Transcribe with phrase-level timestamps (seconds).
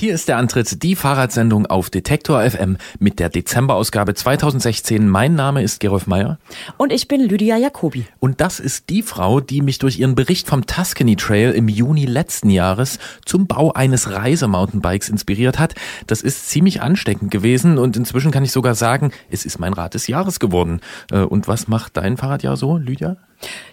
[0.00, 5.08] Hier ist der Antritt, die Fahrradsendung auf Detektor FM mit der Dezemberausgabe 2016.
[5.08, 6.38] Mein Name ist Gerolf Meyer.
[6.76, 8.06] Und ich bin Lydia Jacobi.
[8.20, 12.06] Und das ist die Frau, die mich durch ihren Bericht vom Tuscany Trail im Juni
[12.06, 15.74] letzten Jahres zum Bau eines Reisemountainbikes inspiriert hat.
[16.06, 19.94] Das ist ziemlich ansteckend gewesen und inzwischen kann ich sogar sagen, es ist mein Rad
[19.94, 20.80] des Jahres geworden.
[21.10, 23.16] Äh, und was macht dein Fahrradjahr so, Lydia?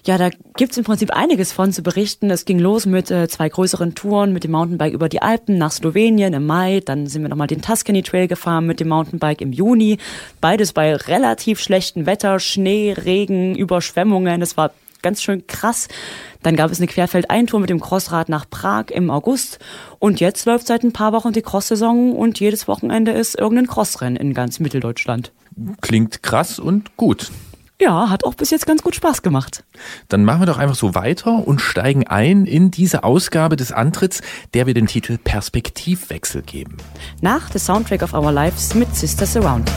[0.06, 2.30] Ja, da gibt's im Prinzip einiges von zu berichten.
[2.30, 5.72] Es ging los mit äh, zwei größeren Touren mit dem Mountainbike über die Alpen nach
[5.72, 6.82] Slowenien im Mai.
[6.86, 9.98] Dann sind wir nochmal den Tuscany Trail gefahren mit dem Mountainbike im Juni.
[10.42, 14.42] Beides bei relativ schlechtem Wetter, Schnee, Regen, Überschwemmungen.
[14.42, 14.72] Es war
[15.02, 15.88] ganz schön krass.
[16.42, 19.60] Dann gab es eine Querfeldeintour mit dem Crossrad nach Prag im August.
[20.00, 24.16] Und jetzt läuft seit ein paar Wochen die Cross-Saison und jedes Wochenende ist irgendein Crossrennen
[24.16, 25.32] in ganz Mitteldeutschland.
[25.82, 27.32] Klingt krass und gut.
[27.80, 29.66] Ja, hat auch bis jetzt ganz gut Spaß gemacht.
[30.08, 34.22] Dann machen wir doch einfach so weiter und steigen ein in diese Ausgabe des Antritts,
[34.54, 36.78] der wir den Titel Perspektivwechsel geben.
[37.20, 39.70] Nach The Soundtrack of Our Lives mit Sisters Around.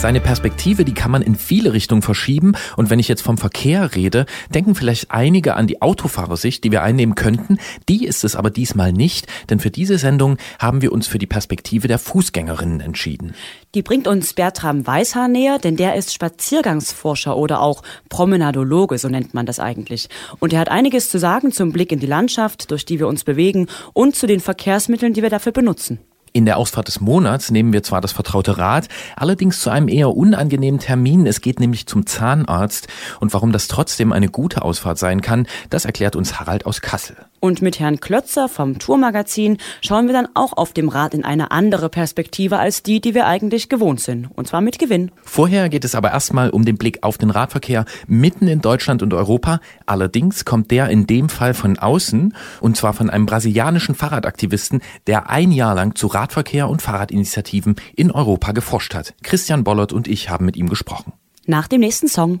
[0.00, 2.52] Seine Perspektive, die kann man in viele Richtungen verschieben.
[2.76, 6.84] Und wenn ich jetzt vom Verkehr rede, denken vielleicht einige an die Autofahrersicht, die wir
[6.84, 7.58] einnehmen könnten.
[7.88, 11.26] Die ist es aber diesmal nicht, denn für diese Sendung haben wir uns für die
[11.26, 13.34] Perspektive der Fußgängerinnen entschieden.
[13.74, 19.34] Die bringt uns Bertram Weishaar näher, denn der ist Spaziergangsforscher oder auch Promenadologe, so nennt
[19.34, 20.08] man das eigentlich.
[20.38, 23.24] Und er hat einiges zu sagen zum Blick in die Landschaft, durch die wir uns
[23.24, 25.98] bewegen und zu den Verkehrsmitteln, die wir dafür benutzen.
[26.32, 30.16] In der Ausfahrt des Monats nehmen wir zwar das vertraute Rad, allerdings zu einem eher
[30.16, 31.26] unangenehmen Termin.
[31.26, 32.88] Es geht nämlich zum Zahnarzt.
[33.20, 37.16] Und warum das trotzdem eine gute Ausfahrt sein kann, das erklärt uns Harald aus Kassel.
[37.40, 41.50] Und mit Herrn Klötzer vom Tourmagazin schauen wir dann auch auf dem Rad in eine
[41.50, 44.28] andere Perspektive als die, die wir eigentlich gewohnt sind.
[44.34, 45.10] Und zwar mit Gewinn.
[45.22, 49.14] Vorher geht es aber erstmal um den Blick auf den Radverkehr mitten in Deutschland und
[49.14, 49.60] Europa.
[49.86, 55.30] Allerdings kommt der in dem Fall von außen und zwar von einem brasilianischen Fahrradaktivisten, der
[55.30, 59.14] ein Jahr lang zu Radverkehr und Fahrradinitiativen in Europa geforscht hat.
[59.22, 61.12] Christian Bollert und ich haben mit ihm gesprochen.
[61.46, 62.40] Nach dem nächsten Song.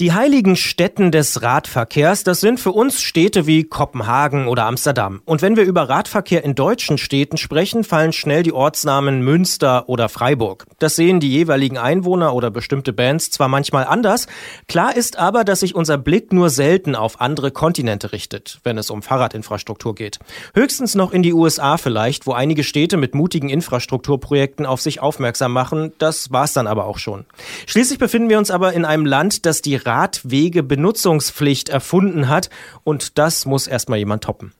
[0.00, 5.20] Die heiligen Stätten des Radverkehrs, das sind für uns Städte wie Kopenhagen oder Amsterdam.
[5.26, 10.08] Und wenn wir über Radverkehr in deutschen Städten sprechen, fallen schnell die Ortsnamen Münster oder
[10.08, 10.64] Freiburg.
[10.78, 14.26] Das sehen die jeweiligen Einwohner oder bestimmte Bands zwar manchmal anders,
[14.68, 18.88] klar ist aber, dass sich unser Blick nur selten auf andere Kontinente richtet, wenn es
[18.88, 20.18] um Fahrradinfrastruktur geht.
[20.54, 25.52] Höchstens noch in die USA vielleicht, wo einige Städte mit mutigen Infrastrukturprojekten auf sich aufmerksam
[25.52, 27.26] machen, das war's dann aber auch schon.
[27.66, 32.48] Schließlich befinden wir uns aber in einem Land, das die Radwegebenutzungspflicht erfunden hat
[32.84, 34.52] und das muss erstmal jemand toppen.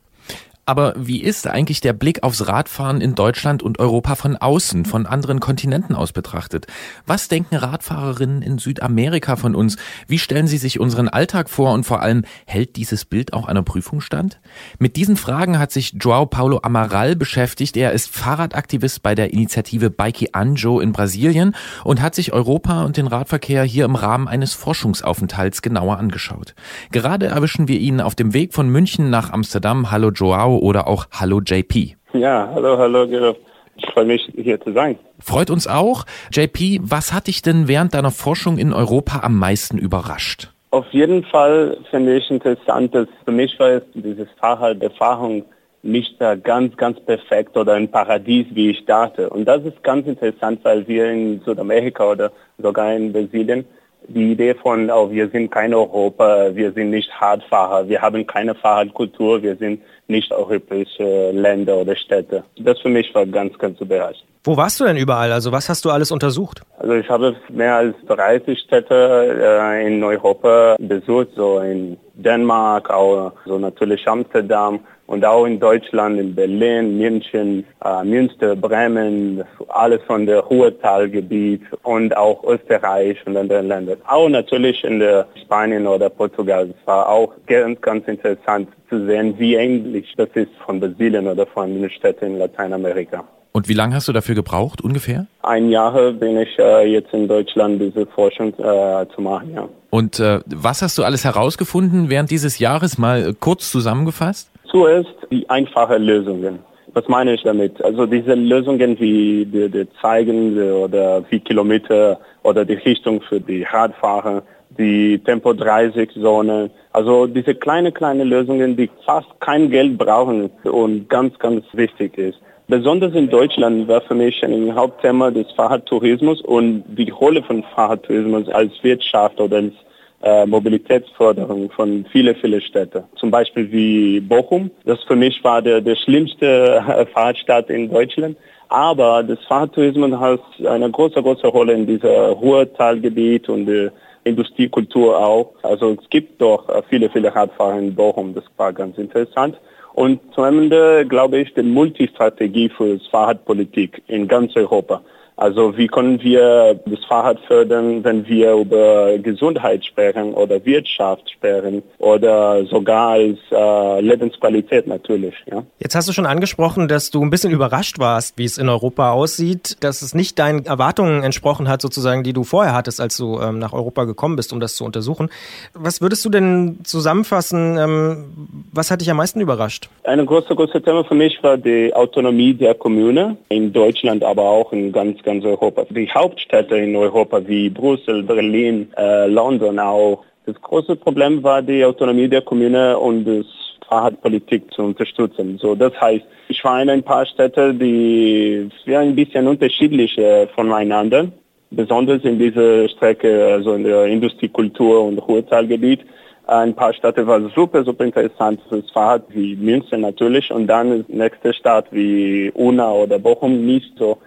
[0.65, 5.07] Aber wie ist eigentlich der Blick aufs Radfahren in Deutschland und Europa von außen, von
[5.07, 6.67] anderen Kontinenten aus betrachtet?
[7.07, 9.77] Was denken Radfahrerinnen in Südamerika von uns?
[10.07, 13.63] Wie stellen sie sich unseren Alltag vor und vor allem hält dieses Bild auch einer
[13.63, 14.39] Prüfung stand?
[14.77, 17.75] Mit diesen Fragen hat sich Joao Paulo Amaral beschäftigt.
[17.75, 22.97] Er ist Fahrradaktivist bei der Initiative Bike Anjo in Brasilien und hat sich Europa und
[22.97, 26.53] den Radverkehr hier im Rahmen eines Forschungsaufenthalts genauer angeschaut.
[26.91, 29.89] Gerade erwischen wir ihn auf dem Weg von München nach Amsterdam.
[29.89, 31.95] Hallo Joao oder auch Hallo JP.
[32.13, 33.37] Ja, hallo, hallo, Gerolf.
[33.77, 34.97] Ich freue mich, hier zu sein.
[35.19, 36.05] Freut uns auch.
[36.31, 40.49] JP, was hat dich denn während deiner Forschung in Europa am meisten überrascht?
[40.71, 45.43] Auf jeden Fall finde ich interessant, dass für mich war es diese Fahrraderfahrung
[45.83, 49.29] nicht ganz, ganz perfekt oder ein Paradies, wie ich dachte.
[49.29, 53.65] Und das ist ganz interessant, weil wir in Südamerika oder sogar in Brasilien
[54.07, 58.55] die Idee von, oh, wir sind kein Europa, wir sind nicht Radfahrer, wir haben keine
[58.55, 62.43] Fahrradkultur, wir sind nicht europäische Länder oder Städte.
[62.57, 64.25] Das für mich war ganz, ganz überraschend.
[64.43, 65.31] Wo warst du denn überall?
[65.31, 66.63] Also was hast du alles untersucht?
[66.79, 73.33] Also ich habe mehr als 30 Städte äh, in Europa besucht, so in Dänemark, auch
[73.45, 74.79] so natürlich Amsterdam,
[75.11, 82.15] und auch in Deutschland, in Berlin, München, äh, Münster, Bremen, alles von der Ruhrtalgebiet und
[82.15, 83.97] auch Österreich und anderen Ländern.
[84.07, 86.69] Auch natürlich in der Spanien oder Portugal.
[86.69, 91.45] Es war auch ganz, ganz interessant zu sehen, wie ähnlich das ist von Brasilien oder
[91.45, 93.25] von den Städten in Lateinamerika.
[93.51, 95.27] Und wie lange hast du dafür gebraucht, ungefähr?
[95.43, 99.67] Ein Jahr bin ich äh, jetzt in Deutschland, diese Forschung äh, zu machen, ja.
[99.89, 104.50] Und äh, was hast du alles herausgefunden während dieses Jahres, mal kurz zusammengefasst?
[104.71, 106.59] Zuerst die einfachen Lösungen.
[106.93, 107.83] Was meine ich damit?
[107.83, 113.63] Also diese Lösungen wie die, die zeigen oder wie Kilometer oder die Richtung für die
[113.63, 114.43] Radfahrer,
[114.77, 116.69] die Tempo 30 Zone.
[116.93, 122.39] Also diese kleine, kleine Lösungen, die fast kein Geld brauchen und ganz, ganz wichtig ist.
[122.67, 128.47] Besonders in Deutschland war für mich ein Hauptthema des Fahrradtourismus und die Rolle von Fahrradtourismus
[128.49, 129.73] als Wirtschaft oder als
[130.23, 133.03] äh, Mobilitätsförderung von vielen, vielen Städten.
[133.15, 134.71] Zum Beispiel wie Bochum.
[134.85, 138.37] Das für mich war der, der schlimmste äh, Fahrradstadt in Deutschland.
[138.69, 143.91] Aber das Fahrradtourismus hat eine große, große Rolle in dieser Ruhrtalgebiet und der
[144.23, 145.53] Industriekultur auch.
[145.63, 148.33] Also es gibt doch äh, viele, viele Radfahrer in Bochum.
[148.33, 149.57] Das war ganz interessant.
[149.93, 155.01] Und zum Ende glaube ich die Multistrategie für Fahrradpolitik in ganz Europa.
[155.41, 161.81] Also wie können wir das Fahrrad fördern, wenn wir über Gesundheit sprechen oder Wirtschaft sprechen
[161.97, 165.33] oder sogar als äh, Lebensqualität natürlich.
[165.51, 165.63] Ja.
[165.79, 169.13] Jetzt hast du schon angesprochen, dass du ein bisschen überrascht warst, wie es in Europa
[169.13, 173.39] aussieht, dass es nicht deinen Erwartungen entsprochen hat, sozusagen, die du vorher hattest, als du
[173.39, 175.31] ähm, nach Europa gekommen bist, um das zu untersuchen.
[175.73, 177.79] Was würdest du denn zusammenfassen?
[177.79, 178.25] Ähm,
[178.71, 179.89] was hat dich am meisten überrascht?
[180.03, 184.71] Ein großes, großes Thema für mich war die Autonomie der Kommune in Deutschland, aber auch
[184.71, 185.85] in ganz, ganz ganz Europa.
[185.89, 190.23] Die Hauptstädte in Europa wie Brüssel, Berlin, äh, London auch.
[190.45, 193.45] Das große Problem war die Autonomie der Kommune und das
[193.87, 195.57] Fahrradpolitik zu unterstützen.
[195.61, 200.47] So, das heißt, ich war in ein paar Städte, die ja, ein bisschen unterschiedlich äh,
[200.47, 201.27] voneinander,
[201.71, 206.01] besonders in dieser Strecke, also in der Industriekultur und Ruhrtalgebiet.
[206.47, 211.53] Ein paar Städte waren super, super interessant fürs Fahrrad, wie München natürlich, und dann nächste
[211.53, 214.17] Stadt wie Unna oder Bochum nicht so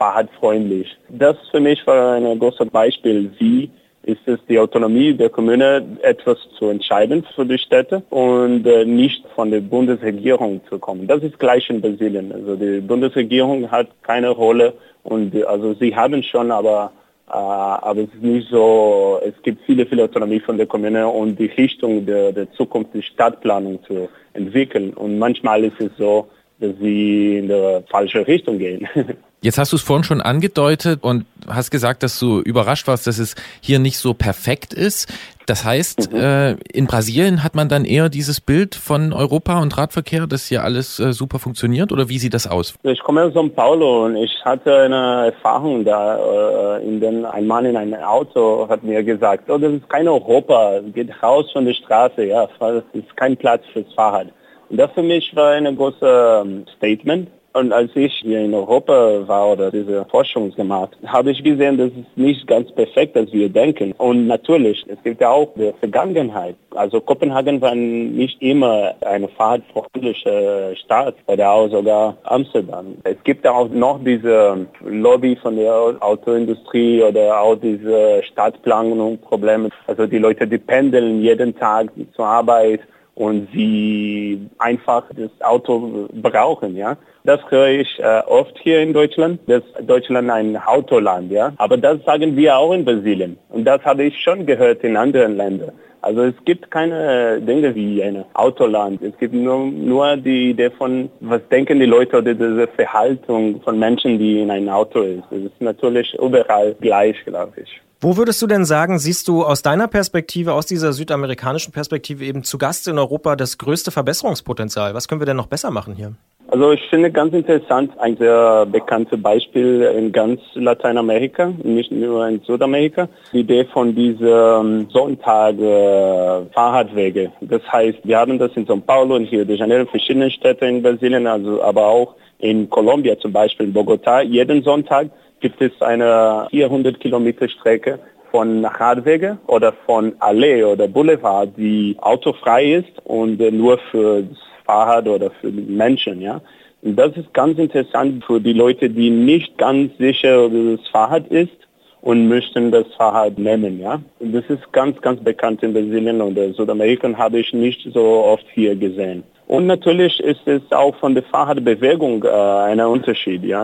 [0.00, 0.88] fahrradfreundlich.
[1.10, 3.70] Das für mich war ein großes Beispiel, wie
[4.02, 9.22] ist es die Autonomie der Kommune, etwas zu entscheiden für die Städte und äh, nicht
[9.34, 11.06] von der Bundesregierung zu kommen.
[11.06, 12.32] Das ist gleich in Brasilien.
[12.32, 16.92] Also die Bundesregierung hat keine Rolle und also sie haben schon, aber
[17.28, 21.38] äh, aber es ist nicht so, es gibt viele, viele Autonomie von der Kommune und
[21.38, 24.94] die Richtung der, der Zukunft der Stadtplanung zu entwickeln.
[24.94, 26.26] Und manchmal ist es so,
[26.60, 28.86] dass sie in der falsche Richtung gehen.
[29.42, 33.18] Jetzt hast du es vorhin schon angedeutet und hast gesagt, dass du überrascht warst, dass
[33.18, 35.10] es hier nicht so perfekt ist.
[35.46, 36.20] Das heißt, mhm.
[36.20, 40.62] äh, in Brasilien hat man dann eher dieses Bild von Europa und Radverkehr, dass hier
[40.62, 42.74] alles äh, super funktioniert oder wie sieht das aus?
[42.82, 47.46] Ich komme aus São Paulo und ich hatte eine Erfahrung da, äh, in dem ein
[47.46, 51.64] Mann in einem Auto hat mir gesagt, oh, das ist kein Europa, geht raus von
[51.64, 54.28] der Straße, ja, das ist kein Platz fürs Fahrrad.
[54.70, 59.26] Und das für mich war ein großes ähm, Statement und als ich hier in Europa
[59.26, 63.48] war oder diese Forschung gemacht, habe ich gesehen, dass es nicht ganz perfekt, als wir
[63.48, 63.92] denken.
[63.98, 66.54] Und natürlich, es gibt ja auch die Vergangenheit.
[66.76, 72.94] Also Kopenhagen war nicht immer eine fahrradfreundliche Stadt oder auch sogar Amsterdam.
[73.02, 79.70] Es gibt ja auch noch diese Lobby von der Autoindustrie oder auch diese Stadtplanung-Probleme.
[79.88, 82.80] Also die Leute, die pendeln jeden Tag zur Arbeit
[83.20, 86.96] und sie einfach das Auto brauchen, ja.
[87.24, 91.52] Das höre ich äh, oft hier in Deutschland, dass Deutschland ein Autoland, ja.
[91.58, 93.38] Aber das sagen wir auch in Brasilien.
[93.50, 95.72] Und das habe ich schon gehört in anderen Ländern.
[96.02, 99.02] Also es gibt keine Dinge wie ein Autoland.
[99.02, 103.78] Es gibt nur, nur die Idee von, was denken die Leute oder diese Verhaltung von
[103.78, 105.24] Menschen, die in einem Auto ist.
[105.30, 107.80] Das ist natürlich überall gleich, glaube ich.
[108.02, 112.44] Wo würdest du denn sagen, siehst du aus deiner Perspektive, aus dieser südamerikanischen Perspektive eben
[112.44, 114.94] zu Gast in Europa das größte Verbesserungspotenzial?
[114.94, 116.14] Was können wir denn noch besser machen hier?
[116.52, 122.40] Also ich finde ganz interessant, ein sehr bekanntes Beispiel in ganz Lateinamerika, nicht nur in
[122.40, 127.30] Südamerika, die Idee von diesen Sonntag-Fahrradwege.
[127.42, 130.82] Das heißt, wir haben das in São Paulo und Rio de Janeiro, verschiedenen Städten in
[130.82, 134.22] Brasilien, also aber auch in Kolumbia zum Beispiel, in Bogotá.
[134.22, 138.00] Jeden Sonntag gibt es eine 400 Kilometer Strecke
[138.32, 144.24] von Radwege oder von Allee oder Boulevard, die autofrei ist und nur für
[144.70, 146.40] Fahrrad oder für Menschen, ja.
[146.82, 151.26] Und das ist ganz interessant für die Leute, die nicht ganz sicher, ob das Fahrrad
[151.28, 151.58] ist
[152.00, 154.00] und möchten das Fahrrad nehmen, ja.
[154.20, 158.04] Und das ist ganz, ganz bekannt in Brasilien und in Südamerika habe ich nicht so
[158.32, 159.22] oft hier gesehen.
[159.48, 162.28] Und natürlich ist es auch von der Fahrradbewegung äh,
[162.70, 163.62] ein Unterschied, ja.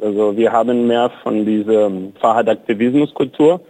[0.00, 3.60] Also wir haben mehr von dieser Fahrradaktivismuskultur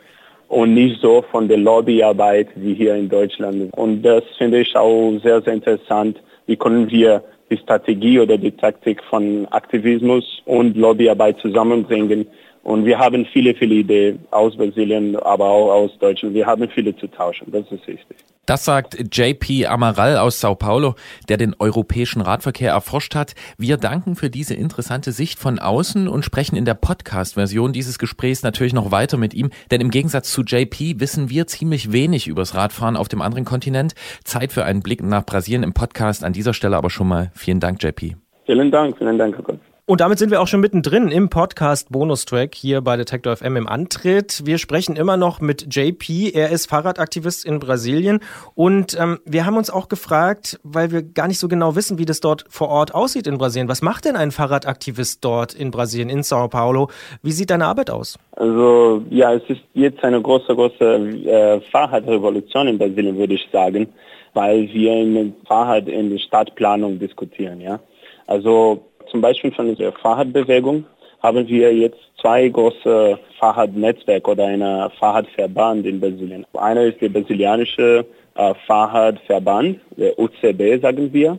[0.49, 3.73] und nicht so von der Lobbyarbeit wie hier in Deutschland.
[3.75, 6.17] Und das finde ich auch sehr, sehr interessant,
[6.47, 12.27] wie können wir die Strategie oder die Taktik von Aktivismus und Lobbyarbeit zusammenbringen.
[12.63, 16.35] Und wir haben viele, viele Ideen aus Brasilien, aber auch aus Deutschland.
[16.35, 17.51] Wir haben viele zu tauschen.
[17.53, 18.17] Das ist wichtig.
[18.47, 20.95] Das sagt JP Amaral aus Sao Paulo,
[21.29, 23.35] der den europäischen Radverkehr erforscht hat.
[23.59, 28.45] Wir danken für diese interessante Sicht von außen und sprechen in der Podcast-Version dieses Gesprächs
[28.45, 32.55] natürlich noch weiter mit ihm, denn im Gegensatz zu JP wissen wir ziemlich wenig übers
[32.55, 33.95] Radfahren auf dem anderen Kontinent.
[34.23, 36.23] Zeit für einen Blick nach Brasilien im Podcast.
[36.23, 38.15] An dieser Stelle aber schon mal vielen Dank, JP.
[38.45, 39.59] Vielen Dank, vielen Dank, Herr Gott.
[39.89, 43.69] Und damit sind wir auch schon mittendrin im Podcast Bonustrack hier bei Detektor FM im
[43.69, 44.43] Antritt.
[44.45, 46.33] Wir sprechen immer noch mit JP.
[46.35, 48.19] Er ist Fahrradaktivist in Brasilien.
[48.57, 52.05] Und ähm, wir haben uns auch gefragt, weil wir gar nicht so genau wissen, wie
[52.05, 53.69] das dort vor Ort aussieht in Brasilien.
[53.69, 56.89] Was macht denn ein Fahrradaktivist dort in Brasilien, in Sao Paulo?
[57.23, 58.19] Wie sieht deine Arbeit aus?
[58.33, 63.87] Also ja, es ist jetzt eine große, große äh, Fahrradrevolution in Brasilien, würde ich sagen,
[64.35, 67.61] weil wir in Fahrrad in der Stadtplanung diskutieren.
[67.61, 67.79] Ja,
[68.27, 70.85] also zum Beispiel von der Fahrradbewegung
[71.23, 76.47] haben wir jetzt zwei große Fahrradnetzwerke oder eine Fahrradverband in Brasilien.
[76.55, 81.39] Einer ist der brasilianische äh, Fahrradverband, der UCB sagen wir.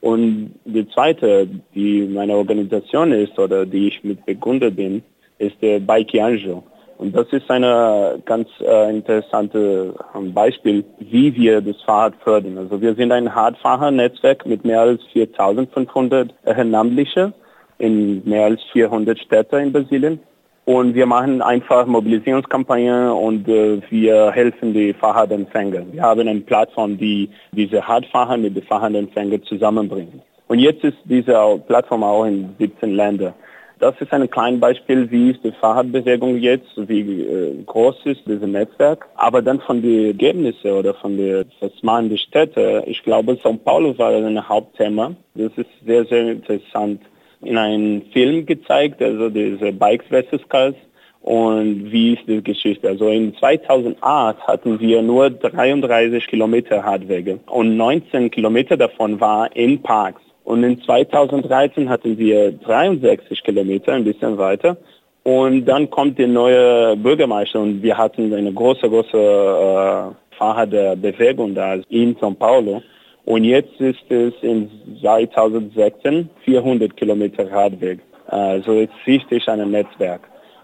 [0.00, 5.02] Und die zweite, die meine Organisation ist oder die ich mit begründet bin,
[5.38, 6.62] ist der Bike Anjo.
[6.98, 7.62] Und das ist ein
[8.24, 12.56] ganz äh, interessantes ähm, Beispiel, wie wir das Fahrrad fördern.
[12.56, 17.32] Also wir sind ein Radfahrernetzwerk mit mehr als 4.500 Ehrenamtliche
[17.78, 20.20] in mehr als 400 Städten in Brasilien.
[20.64, 25.82] Und wir machen einfach Mobilisierungskampagnen und äh, wir helfen die Fahrradempfänger.
[25.92, 30.22] Wir haben eine Plattform, die diese Radfahrer mit den Fahrradempfängern zusammenbringt.
[30.48, 33.34] Und jetzt ist diese Plattform auch in 17 Ländern.
[33.78, 38.48] Das ist ein kleines Beispiel, wie ist die Fahrradbewegung jetzt, wie äh, groß ist dieses
[38.48, 39.06] Netzwerk.
[39.16, 43.96] Aber dann von den Ergebnissen oder von den Verfahren der Städte, ich glaube, São Paulo
[43.98, 45.14] war ein Hauptthema.
[45.34, 47.02] Das ist sehr, sehr interessant.
[47.42, 50.48] In einem Film gezeigt, also diese Bikes vs.
[50.48, 50.74] Cars
[51.20, 52.88] und wie ist die Geschichte.
[52.88, 59.82] Also in 2008 hatten wir nur 33 Kilometer Radwege und 19 Kilometer davon war in
[59.82, 60.22] Parks.
[60.46, 64.76] Und in 2013 hatten wir 63 Kilometer, ein bisschen weiter.
[65.24, 71.74] Und dann kommt die neue Bürgermeister und wir hatten eine große, große äh, Fahrradbewegung da
[71.88, 72.80] in São Paulo.
[73.24, 77.98] Und jetzt ist es in 2016 400 Kilometer Radweg.
[78.28, 80.20] Also jetzt richtig ein Netzwerk.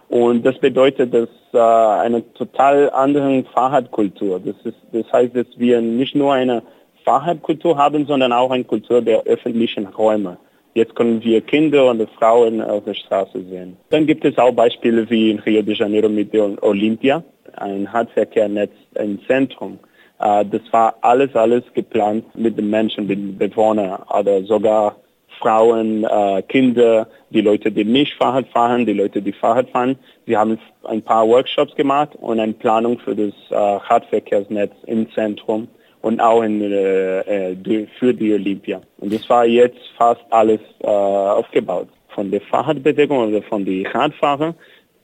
[0.08, 4.38] Und das bedeutet, dass äh, eine total andere Fahrradkultur.
[4.38, 6.62] Das, ist, das heißt, dass wir nicht nur eine
[7.04, 10.38] Fahrradkultur haben, sondern auch eine Kultur der öffentlichen Räume.
[10.74, 13.76] Jetzt können wir Kinder und Frauen auf der Straße sehen.
[13.90, 17.22] Dann gibt es auch Beispiele wie in Rio de Janeiro mit der Olympia,
[17.56, 19.78] ein Radverkehrnetz im Zentrum.
[20.18, 24.96] Äh, das war alles, alles geplant mit den Menschen, mit den Bewohnern oder sogar
[25.40, 29.98] Frauen, äh, Kinder, die Leute, die nicht Fahrrad fahren, die Leute, die Fahrrad fahren.
[30.26, 35.68] Sie haben ein paar Workshops gemacht und eine Planung für das äh, Radverkehrsnetz im Zentrum
[36.02, 38.80] und auch in, äh, äh für die Olympia.
[38.98, 41.88] Und das war jetzt fast alles äh, aufgebaut.
[42.14, 44.54] Von der Fahrradbewegung oder von den Radfahrern,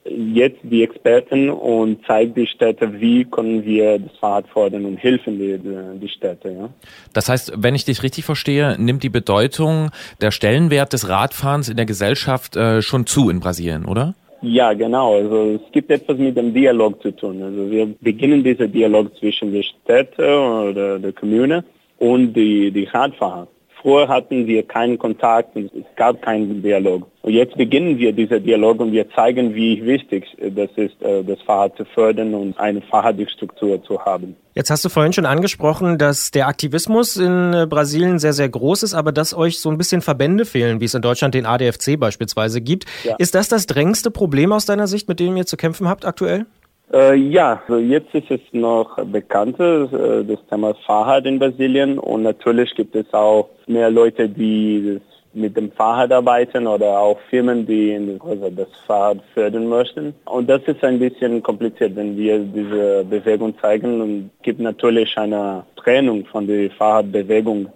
[0.05, 5.39] jetzt die Experten und zeigt die Städte, wie können wir das Fahrrad fordern und helfen
[5.39, 5.59] die,
[5.99, 6.51] die Städte.
[6.51, 6.69] Ja.
[7.13, 9.91] Das heißt, wenn ich dich richtig verstehe, nimmt die Bedeutung,
[10.21, 14.15] der Stellenwert des Radfahrens in der Gesellschaft äh, schon zu in Brasilien, oder?
[14.41, 15.15] Ja, genau.
[15.15, 17.41] Also es gibt etwas mit dem Dialog zu tun.
[17.41, 21.63] Also wir beginnen diesen Dialog zwischen der Städte oder der Kommune
[21.97, 23.47] und die, die Radfahrer.
[23.81, 27.07] Früher hatten wir keinen Kontakt und es gab keinen Dialog.
[27.21, 31.41] Und jetzt beginnen wir diesen Dialog und wir zeigen, wie wichtig das ist, äh, das
[31.43, 34.35] Fahrrad zu fördern und eine Fahrradstruktur zu haben.
[34.53, 38.83] Jetzt hast du vorhin schon angesprochen, dass der Aktivismus in äh, Brasilien sehr, sehr groß
[38.83, 41.97] ist, aber dass euch so ein bisschen Verbände fehlen, wie es in Deutschland den ADFC
[41.97, 42.85] beispielsweise gibt.
[43.05, 43.15] Ja.
[43.17, 46.45] Ist das das drängendste Problem aus deiner Sicht, mit dem ihr zu kämpfen habt aktuell?
[46.91, 52.23] Äh, ja, also jetzt ist es noch bekannter, äh, das Thema Fahrrad in Brasilien und
[52.23, 54.99] natürlich gibt es auch mehr Leute, die
[55.33, 60.15] mit dem Fahrrad arbeiten oder auch Firmen, die also das Fahrrad fördern möchten.
[60.25, 65.65] Und das ist ein bisschen kompliziert, wenn wir diese Bewegung zeigen und gibt natürlich eine
[65.75, 67.67] Trennung von der Fahrradbewegung.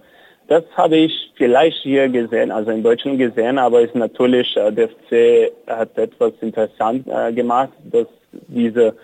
[0.48, 4.89] Das habe ich vielleicht hier gesehen, also in Deutschland gesehen, aber ist natürlich, äh, der
[4.89, 8.08] FC hat etwas interessant äh, gemacht, dass
[8.48, 8.96] diese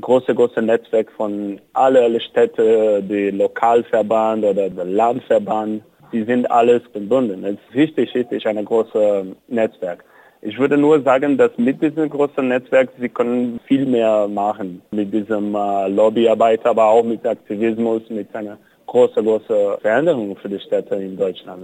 [0.00, 5.82] große, große Netzwerk von alle, alle Städte, die Lokalverband oder der Landverband,
[6.12, 7.44] die sind alles verbunden.
[7.44, 10.04] Es ist wichtig, wichtig, ein großes Netzwerk.
[10.42, 15.12] Ich würde nur sagen, dass mit diesem großen Netzwerk sie können viel mehr machen mit
[15.12, 18.56] diesem äh, Lobbyarbeit, aber auch mit Aktivismus, mit einer
[18.86, 21.62] große, große Veränderung für die Städte in Deutschland.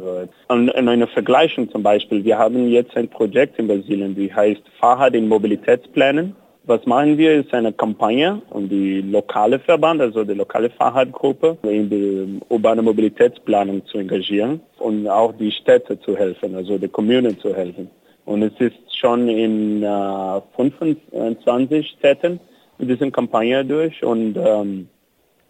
[0.48, 4.62] Und in einer Vergleichung zum Beispiel, wir haben jetzt ein Projekt in Brasilien, die heißt
[4.78, 6.36] Fahrrad in Mobilitätsplänen.
[6.68, 11.88] Was machen wir, ist eine Kampagne, um die lokale Verband, also die lokale Fahrradgruppe, in
[11.88, 17.54] die urbane Mobilitätsplanung zu engagieren und auch die Städte zu helfen, also die Kommunen zu
[17.54, 17.88] helfen.
[18.24, 22.40] Und es ist schon in äh, 25 Städten
[22.78, 24.88] mit dieser Kampagne durch und ähm,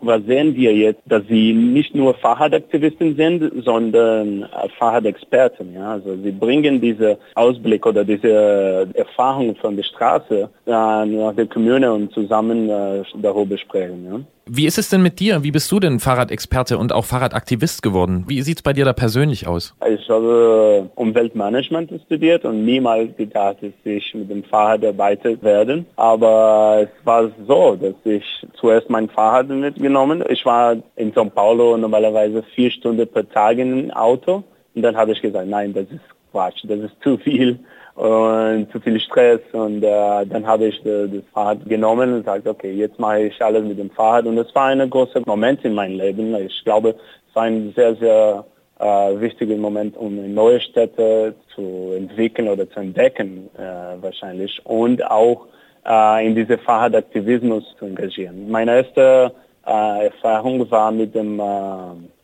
[0.00, 5.74] was sehen wir jetzt, dass sie nicht nur Fahrradaktivisten sind, sondern äh, Fahrradexperten.
[5.74, 5.92] Ja?
[5.92, 11.92] Also sie bringen diese Ausblick oder diese Erfahrung von der Straße äh, nach der Kommune
[11.92, 14.06] und zusammen äh, darüber sprechen.
[14.10, 14.20] Ja?
[14.48, 15.42] Wie ist es denn mit dir?
[15.42, 18.22] Wie bist du denn Fahrradexperte und auch Fahrradaktivist geworden?
[18.28, 19.74] Wie sieht es bei dir da persönlich aus?
[19.84, 25.84] Ich habe Umweltmanagement studiert und niemals gedacht, dass ich mit dem Fahrrad arbeiten werde.
[25.96, 28.24] Aber es war so, dass ich
[28.60, 30.22] zuerst mein Fahrrad mitgenommen.
[30.28, 34.44] Ich war in São Paulo normalerweise vier Stunden per Tag im Auto.
[34.76, 37.58] Und dann habe ich gesagt, nein, das ist Quatsch, das ist zu viel
[37.96, 42.46] und zu viel Stress und äh, dann habe ich äh, das Fahrrad genommen und gesagt,
[42.46, 45.74] okay, jetzt mache ich alles mit dem Fahrrad und es war ein großer Moment in
[45.74, 46.34] meinem Leben.
[46.34, 48.44] Ich glaube, es war ein sehr, sehr
[48.78, 48.84] äh,
[49.18, 55.46] wichtiger Moment, um neue Städte zu entwickeln oder zu entdecken äh, wahrscheinlich und auch
[55.86, 58.50] äh, in diese Fahrradaktivismus zu engagieren.
[58.50, 59.32] Meine erste
[59.66, 61.44] äh, Erfahrung war mit dem äh,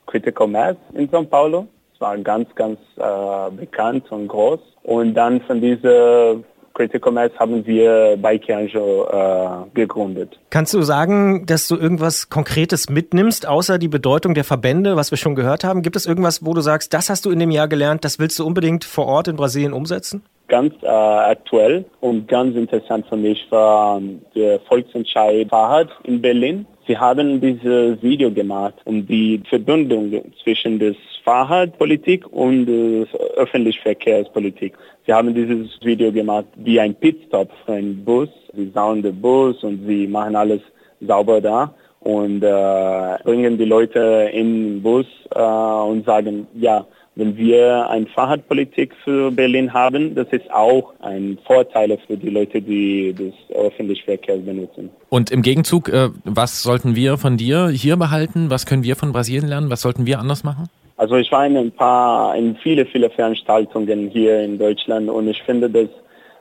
[0.06, 1.66] Critical Mass in São Paulo
[2.02, 4.60] war ganz, ganz äh, bekannt und groß.
[4.82, 6.36] Und dann von dieser
[6.74, 10.38] Critical Mass haben wir bei Kianjo äh, gegründet.
[10.50, 15.18] Kannst du sagen, dass du irgendwas Konkretes mitnimmst, außer die Bedeutung der Verbände, was wir
[15.18, 15.82] schon gehört haben?
[15.82, 18.38] Gibt es irgendwas, wo du sagst, das hast du in dem Jahr gelernt, das willst
[18.38, 20.22] du unbedingt vor Ort in Brasilien umsetzen?
[20.48, 26.66] Ganz äh, aktuell und ganz interessant für mich war ähm, der Volksentscheid Fahrrad in Berlin.
[26.86, 34.76] Sie haben dieses Video gemacht, um die Verbindung zwischen der Fahrradpolitik und der öffentlichen Verkehrspolitik.
[35.06, 38.28] Sie haben dieses Video gemacht wie ein Pitstop für einen Bus.
[38.54, 40.60] Sie sauen den Bus und sie machen alles
[41.00, 46.84] sauber da und äh, bringen die Leute in den Bus äh, und sagen, ja,
[47.14, 52.62] wenn wir eine Fahrradpolitik für Berlin haben, das ist auch ein Vorteil für die Leute,
[52.62, 54.90] die das öffentliche Verkehr benutzen.
[55.10, 58.48] Und im Gegenzug, äh, was sollten wir von dir hier behalten?
[58.48, 59.70] Was können wir von Brasilien lernen?
[59.70, 60.68] Was sollten wir anders machen?
[60.96, 65.42] Also ich war in ein paar, in viele, viele Veranstaltungen hier in Deutschland und ich
[65.42, 65.88] finde, dass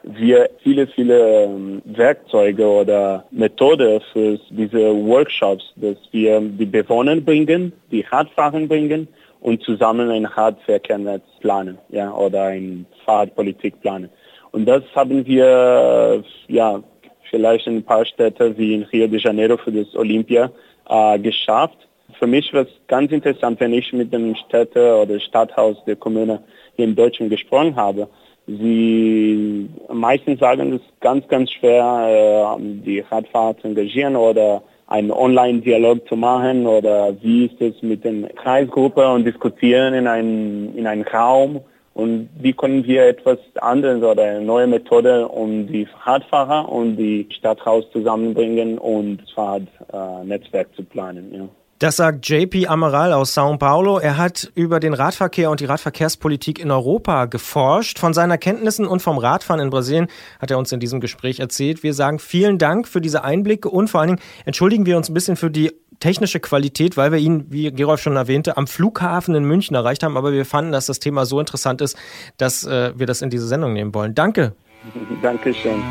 [0.03, 7.71] wir viele, viele ähm, Werkzeuge oder Methoden für diese Workshops, dass wir die Bewohner bringen,
[7.91, 9.07] die Radfahrer bringen
[9.41, 14.09] und zusammen ein Radverkehrnetz planen, ja, oder ein Fahrradpolitik planen.
[14.51, 16.81] Und das haben wir, ja,
[17.29, 20.51] vielleicht in ein paar Städte wie in Rio de Janeiro für das Olympia
[20.87, 21.87] äh, geschafft.
[22.19, 26.43] Für mich war es ganz interessant, wenn ich mit dem Städte oder Stadthaus der Kommune
[26.75, 28.07] hier in Deutschland gesprochen habe.
[28.45, 35.11] Sie meistens sagen, es ist ganz, ganz schwer, äh, die Radfahrer zu engagieren oder einen
[35.11, 40.85] Online-Dialog zu machen oder wie ist es mit der Kreisgruppe und diskutieren in einem, in
[40.85, 41.61] einem Raum
[41.93, 47.25] und wie können wir etwas anderes oder eine neue Methode, um die Radfahrer und die
[47.31, 51.33] Stadthaus zusammenbringen und das Fahrradnetzwerk äh, zu planen.
[51.33, 51.60] Ja.
[51.81, 53.97] Das sagt JP Amaral aus São Paulo.
[53.97, 57.97] Er hat über den Radverkehr und die Radverkehrspolitik in Europa geforscht.
[57.97, 60.05] Von seinen Kenntnissen und vom Radfahren in Brasilien
[60.39, 61.81] hat er uns in diesem Gespräch erzählt.
[61.81, 65.15] Wir sagen vielen Dank für diese Einblicke und vor allen Dingen entschuldigen wir uns ein
[65.15, 69.43] bisschen für die technische Qualität, weil wir ihn, wie Gerolf schon erwähnte, am Flughafen in
[69.43, 70.17] München erreicht haben.
[70.17, 71.97] Aber wir fanden, dass das Thema so interessant ist,
[72.37, 74.13] dass äh, wir das in diese Sendung nehmen wollen.
[74.13, 74.53] Danke.
[75.23, 75.81] Dankeschön.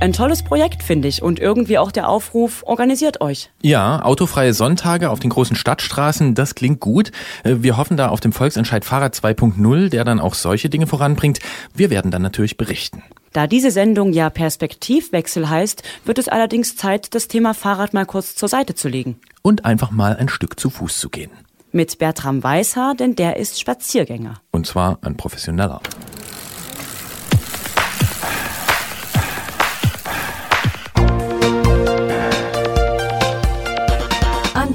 [0.00, 1.22] Ein tolles Projekt, finde ich.
[1.22, 3.50] Und irgendwie auch der Aufruf, organisiert euch.
[3.62, 7.12] Ja, autofreie Sonntage auf den großen Stadtstraßen, das klingt gut.
[7.42, 11.38] Äh, wir hoffen da auf dem Volksentscheid Fahrrad 2.0, der dann auch solche Dinge voranbringt.
[11.72, 13.02] Wir werden dann natürlich berichten.
[13.32, 18.34] Da diese Sendung ja Perspektivwechsel heißt, wird es allerdings Zeit, das Thema Fahrrad mal kurz
[18.36, 19.18] zur Seite zu legen.
[19.42, 21.30] Und einfach mal ein Stück zu Fuß zu gehen.
[21.72, 24.34] Mit Bertram Weißhaar, denn der ist Spaziergänger.
[24.52, 25.80] Und zwar ein professioneller.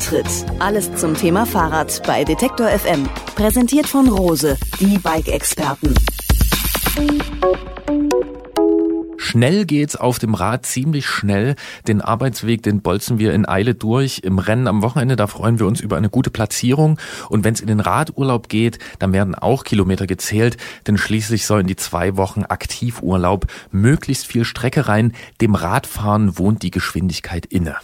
[0.09, 0.45] Antritt.
[0.57, 3.07] Alles zum Thema Fahrrad bei Detektor FM.
[3.35, 5.93] Präsentiert von Rose, die Bike-Experten.
[9.17, 11.55] Schnell geht's auf dem Rad, ziemlich schnell.
[11.87, 14.21] Den Arbeitsweg, den bolzen wir in Eile durch.
[14.23, 16.97] Im Rennen am Wochenende, da freuen wir uns über eine gute Platzierung.
[17.29, 21.67] Und wenn's in den Radurlaub geht, dann werden auch Kilometer gezählt, denn schließlich soll in
[21.67, 25.13] die zwei Wochen Aktivurlaub möglichst viel Strecke rein.
[25.39, 27.75] Dem Radfahren wohnt die Geschwindigkeit inne.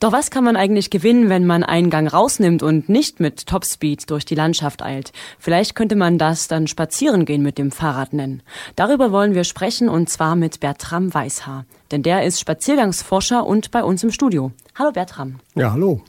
[0.00, 4.10] Doch was kann man eigentlich gewinnen, wenn man einen Gang rausnimmt und nicht mit Topspeed
[4.10, 5.12] durch die Landschaft eilt?
[5.38, 8.42] Vielleicht könnte man das dann spazieren gehen mit dem Fahrrad nennen.
[8.76, 11.64] Darüber wollen wir sprechen und zwar mit Bertram Weißhaar.
[11.90, 14.52] Denn der ist Spaziergangsforscher und bei uns im Studio.
[14.74, 15.40] Hallo Bertram.
[15.54, 16.02] Ja, hallo.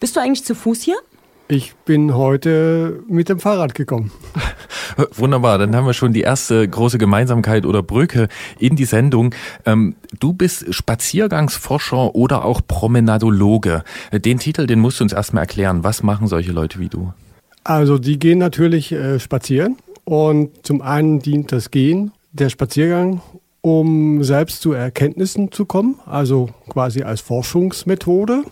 [0.00, 0.96] Bist du eigentlich zu Fuß hier?
[1.52, 4.10] Ich bin heute mit dem Fahrrad gekommen.
[5.16, 9.34] Wunderbar, dann haben wir schon die erste große Gemeinsamkeit oder Brücke in die Sendung.
[9.66, 13.84] Ähm, du bist Spaziergangsforscher oder auch Promenadologe.
[14.14, 15.84] Den Titel, den musst du uns erstmal erklären.
[15.84, 17.12] Was machen solche Leute wie du?
[17.64, 23.20] Also die gehen natürlich äh, spazieren und zum einen dient das Gehen, der Spaziergang,
[23.60, 28.44] um selbst zu Erkenntnissen zu kommen, also quasi als Forschungsmethode.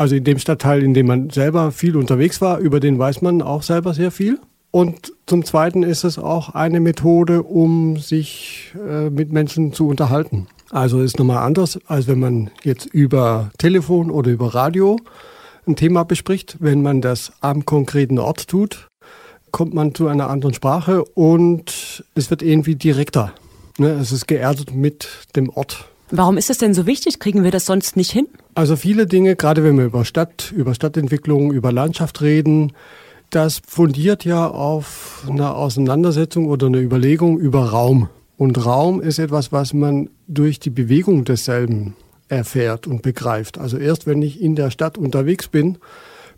[0.00, 3.42] Also in dem Stadtteil, in dem man selber viel unterwegs war, über den weiß man
[3.42, 4.38] auch selber sehr viel.
[4.70, 10.46] Und zum Zweiten ist es auch eine Methode, um sich äh, mit Menschen zu unterhalten.
[10.70, 14.96] Also ist nochmal anders, als wenn man jetzt über Telefon oder über Radio
[15.66, 16.56] ein Thema bespricht.
[16.60, 18.88] Wenn man das am konkreten Ort tut,
[19.50, 23.34] kommt man zu einer anderen Sprache und es wird irgendwie direkter.
[23.76, 23.90] Ne?
[24.00, 25.90] Es ist geerdet mit dem Ort.
[26.10, 27.20] Warum ist das denn so wichtig?
[27.20, 28.26] Kriegen wir das sonst nicht hin?
[28.54, 32.72] Also viele Dinge, gerade wenn wir über Stadt, über Stadtentwicklung, über Landschaft reden,
[33.30, 38.08] das fundiert ja auf einer Auseinandersetzung oder einer Überlegung über Raum.
[38.36, 41.94] Und Raum ist etwas, was man durch die Bewegung desselben
[42.28, 43.58] erfährt und begreift.
[43.58, 45.78] Also erst wenn ich in der Stadt unterwegs bin,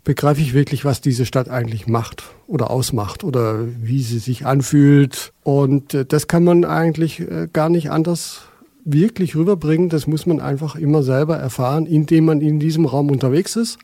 [0.03, 5.31] begreife ich wirklich, was diese Stadt eigentlich macht oder ausmacht oder wie sie sich anfühlt.
[5.43, 8.41] Und äh, das kann man eigentlich äh, gar nicht anders
[8.85, 13.55] wirklich rüberbringen, das muss man einfach immer selber erfahren, indem man in diesem Raum unterwegs
[13.55, 13.79] ist.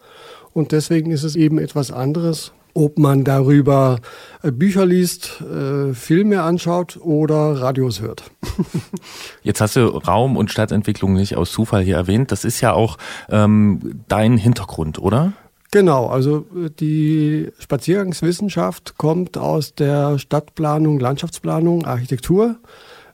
[0.53, 3.99] Und deswegen ist es eben etwas anderes, ob man darüber
[4.43, 8.23] äh, Bücher liest, äh, Filme anschaut oder Radios hört.
[9.43, 12.31] Jetzt hast du Raum- und Stadtentwicklung nicht aus Zufall hier erwähnt.
[12.31, 12.97] Das ist ja auch
[13.29, 15.33] ähm, dein Hintergrund, oder?
[15.71, 22.55] Genau, also äh, die Spaziergangswissenschaft kommt aus der Stadtplanung, Landschaftsplanung, Architektur.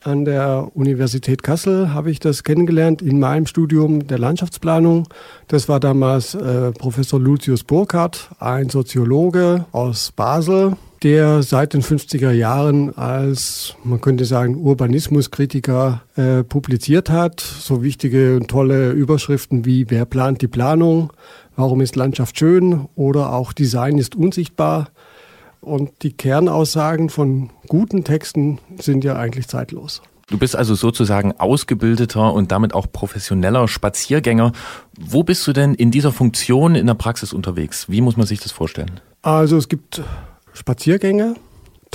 [0.05, 5.07] An der Universität Kassel habe ich das kennengelernt in meinem Studium der Landschaftsplanung.
[5.47, 12.29] Das war damals äh, Professor Lucius Burkhardt, ein Soziologe aus Basel, der seit den 50er
[12.29, 17.39] Jahren als, man könnte sagen, Urbanismuskritiker äh, publiziert hat.
[17.41, 21.13] So wichtige und tolle Überschriften wie Wer plant die Planung?
[21.55, 22.87] Warum ist Landschaft schön?
[22.93, 24.89] Oder auch Design ist unsichtbar.
[25.65, 30.03] Und die Kernaussagen von guten Texten sind ja eigentlich zeitlos.
[30.27, 34.51] Du bist also sozusagen ausgebildeter und damit auch professioneller Spaziergänger.
[34.99, 37.89] Wo bist du denn in dieser Funktion in der Praxis unterwegs?
[37.89, 39.01] Wie muss man sich das vorstellen?
[39.21, 40.03] Also es gibt
[40.53, 41.35] Spaziergänge,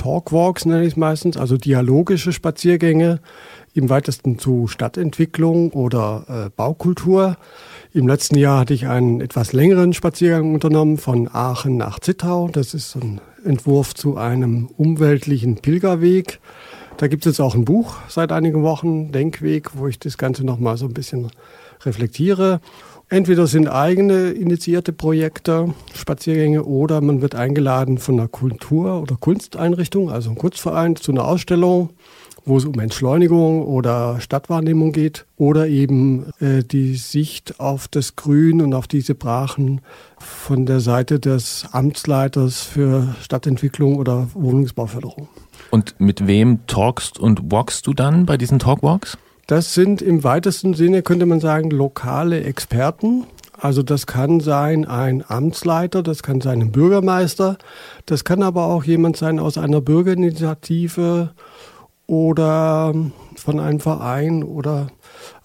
[0.01, 3.19] Talkwalks nenne ich es meistens, also dialogische Spaziergänge
[3.73, 7.37] im weitesten zu Stadtentwicklung oder äh, Baukultur.
[7.93, 12.47] Im letzten Jahr hatte ich einen etwas längeren Spaziergang unternommen von Aachen nach Zittau.
[12.47, 16.39] Das ist ein Entwurf zu einem umweltlichen Pilgerweg.
[16.95, 20.45] Da gibt es jetzt auch ein Buch seit einigen Wochen, Denkweg, wo ich das Ganze
[20.45, 21.31] nochmal so ein bisschen
[21.83, 22.61] reflektiere.
[23.09, 30.09] Entweder sind eigene initiierte Projekte, Spaziergänge, oder man wird eingeladen von einer Kultur- oder Kunsteinrichtung,
[30.09, 31.89] also einem Kunstverein, zu einer Ausstellung
[32.45, 38.61] wo es um Entschleunigung oder Stadtwahrnehmung geht oder eben äh, die Sicht auf das Grün
[38.61, 39.81] und auf diese Brachen
[40.17, 45.27] von der Seite des Amtsleiters für Stadtentwicklung oder Wohnungsbauförderung.
[45.69, 49.17] Und mit wem talkst und walkst du dann bei diesen Talkwalks?
[49.47, 53.25] Das sind im weitesten Sinne, könnte man sagen, lokale Experten.
[53.57, 57.57] Also das kann sein ein Amtsleiter, das kann sein ein Bürgermeister,
[58.07, 61.31] das kann aber auch jemand sein aus einer Bürgerinitiative
[62.11, 62.93] oder
[63.37, 64.87] von einem Verein oder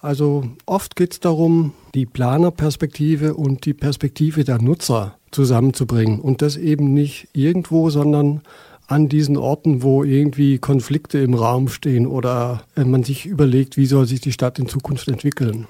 [0.02, 6.56] also oft geht es darum, die Planerperspektive und die Perspektive der Nutzer zusammenzubringen und das
[6.56, 8.40] eben nicht irgendwo, sondern
[8.88, 13.86] an diesen Orten, wo irgendwie Konflikte im Raum stehen oder äh, man sich überlegt, wie
[13.86, 15.68] soll sich die Stadt in Zukunft entwickeln.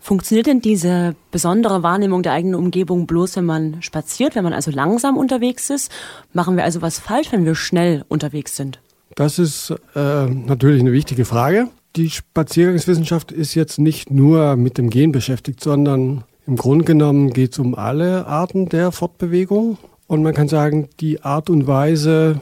[0.00, 4.70] Funktioniert denn diese besondere Wahrnehmung der eigenen Umgebung bloß, wenn man spaziert, wenn man also
[4.70, 5.92] langsam unterwegs ist?
[6.32, 8.80] Machen wir also was falsch, wenn wir schnell unterwegs sind?
[9.18, 11.66] Das ist äh, natürlich eine wichtige Frage.
[11.96, 17.50] Die Spaziergangswissenschaft ist jetzt nicht nur mit dem Gehen beschäftigt, sondern im Grunde genommen geht
[17.50, 19.76] es um alle Arten der Fortbewegung.
[20.06, 22.40] Und man kann sagen, die Art und Weise,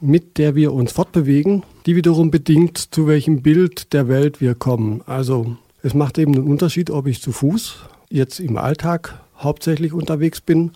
[0.00, 5.02] mit der wir uns fortbewegen, die wiederum bedingt, zu welchem Bild der Welt wir kommen.
[5.06, 7.76] Also es macht eben einen Unterschied, ob ich zu Fuß
[8.10, 10.72] jetzt im Alltag hauptsächlich unterwegs bin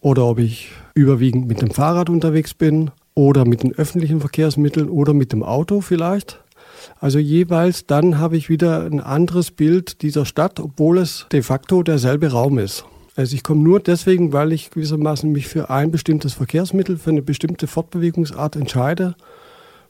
[0.00, 5.14] oder ob ich überwiegend mit dem Fahrrad unterwegs bin oder mit den öffentlichen Verkehrsmitteln oder
[5.14, 6.40] mit dem Auto vielleicht.
[7.00, 11.82] Also jeweils dann habe ich wieder ein anderes Bild dieser Stadt, obwohl es de facto
[11.82, 12.84] derselbe Raum ist.
[13.16, 17.22] Also ich komme nur deswegen, weil ich gewissermaßen mich für ein bestimmtes Verkehrsmittel, für eine
[17.22, 19.14] bestimmte Fortbewegungsart entscheide,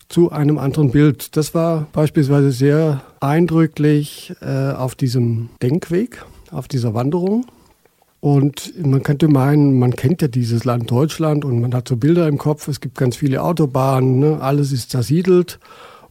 [0.09, 1.35] zu einem anderen Bild.
[1.37, 7.47] Das war beispielsweise sehr eindrücklich äh, auf diesem Denkweg, auf dieser Wanderung.
[8.25, 12.27] Und man könnte meinen, man kennt ja dieses Land Deutschland und man hat so Bilder
[12.27, 14.39] im Kopf, es gibt ganz viele Autobahnen, ne?
[14.41, 15.59] alles ist zersiedelt.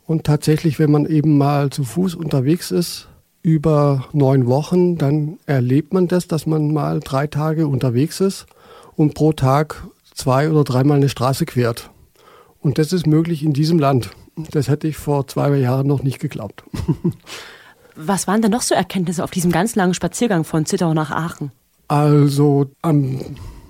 [0.06, 3.08] Und tatsächlich, wenn man eben mal zu Fuß unterwegs ist,
[3.42, 8.46] über neun Wochen, dann erlebt man das, dass man mal drei Tage unterwegs ist
[8.96, 11.90] und pro Tag zwei oder dreimal eine Straße quert.
[12.60, 14.12] Und das ist möglich in diesem Land.
[14.52, 16.64] Das hätte ich vor zwei Jahren noch nicht geglaubt.
[17.96, 21.52] Was waren denn noch so Erkenntnisse auf diesem ganz langen Spaziergang von Zittau nach Aachen?
[21.94, 23.20] Also am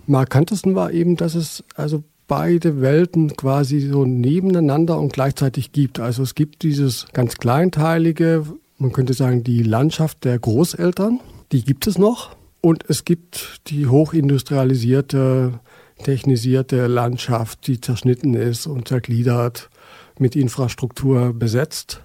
[0.07, 5.99] markantesten war eben, dass es also beide Welten quasi so nebeneinander und gleichzeitig gibt.
[5.99, 8.45] Also es gibt dieses ganz kleinteilige,
[8.77, 11.19] man könnte sagen, die Landschaft der Großeltern,
[11.51, 12.37] die gibt es noch.
[12.61, 15.59] Und es gibt die hochindustrialisierte,
[16.01, 19.69] technisierte Landschaft, die zerschnitten ist und zergliedert,
[20.17, 22.01] mit Infrastruktur besetzt.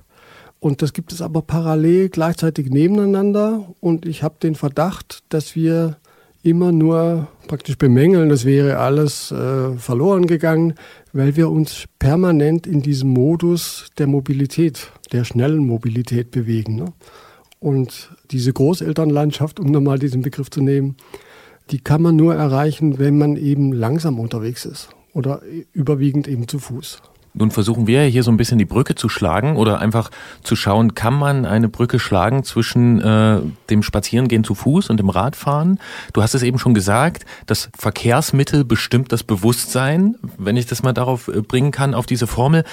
[0.59, 3.72] Und das gibt es aber parallel gleichzeitig nebeneinander.
[3.78, 5.96] Und ich habe den Verdacht, dass wir
[6.48, 10.74] immer nur praktisch bemängeln, das wäre alles äh, verloren gegangen,
[11.12, 16.76] weil wir uns permanent in diesem Modus der Mobilität, der schnellen Mobilität bewegen.
[16.76, 16.87] Ne?
[17.61, 20.96] Und diese Großelternlandschaft, um nochmal diesen Begriff zu nehmen,
[21.70, 26.58] die kann man nur erreichen, wenn man eben langsam unterwegs ist oder überwiegend eben zu
[26.58, 27.02] Fuß.
[27.38, 30.11] Nun versuchen wir hier so ein bisschen die Brücke zu schlagen oder einfach
[30.42, 35.09] zu schauen, kann man eine Brücke schlagen zwischen äh, dem Spazierengehen zu Fuß und dem
[35.09, 35.79] Radfahren?
[36.12, 40.92] Du hast es eben schon gesagt, das Verkehrsmittel bestimmt das Bewusstsein, wenn ich das mal
[40.92, 42.64] darauf äh, bringen kann, auf diese Formel.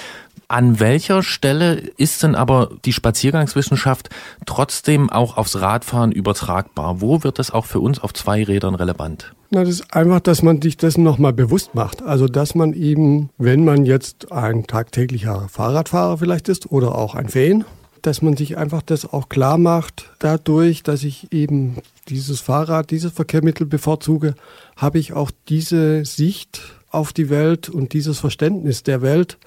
[0.48, 4.10] An welcher Stelle ist denn aber die Spaziergangswissenschaft
[4.46, 7.00] trotzdem auch aufs Radfahren übertragbar?
[7.00, 9.32] Wo wird das auch für uns auf zwei Rädern relevant?
[9.50, 12.02] Na, das ist einfach, dass man sich dessen nochmal bewusst macht.
[12.02, 17.28] Also, dass man eben, wenn man jetzt ein tagtäglicher Fahrradfahrer vielleicht ist oder auch ein
[17.28, 17.64] Fan,
[18.02, 21.76] dass man sich einfach das auch klar macht, dadurch, dass ich eben
[22.08, 24.34] dieses Fahrrad, dieses Verkehrsmittel bevorzuge,
[24.76, 29.38] habe ich auch diese Sicht auf die Welt und dieses Verständnis der Welt,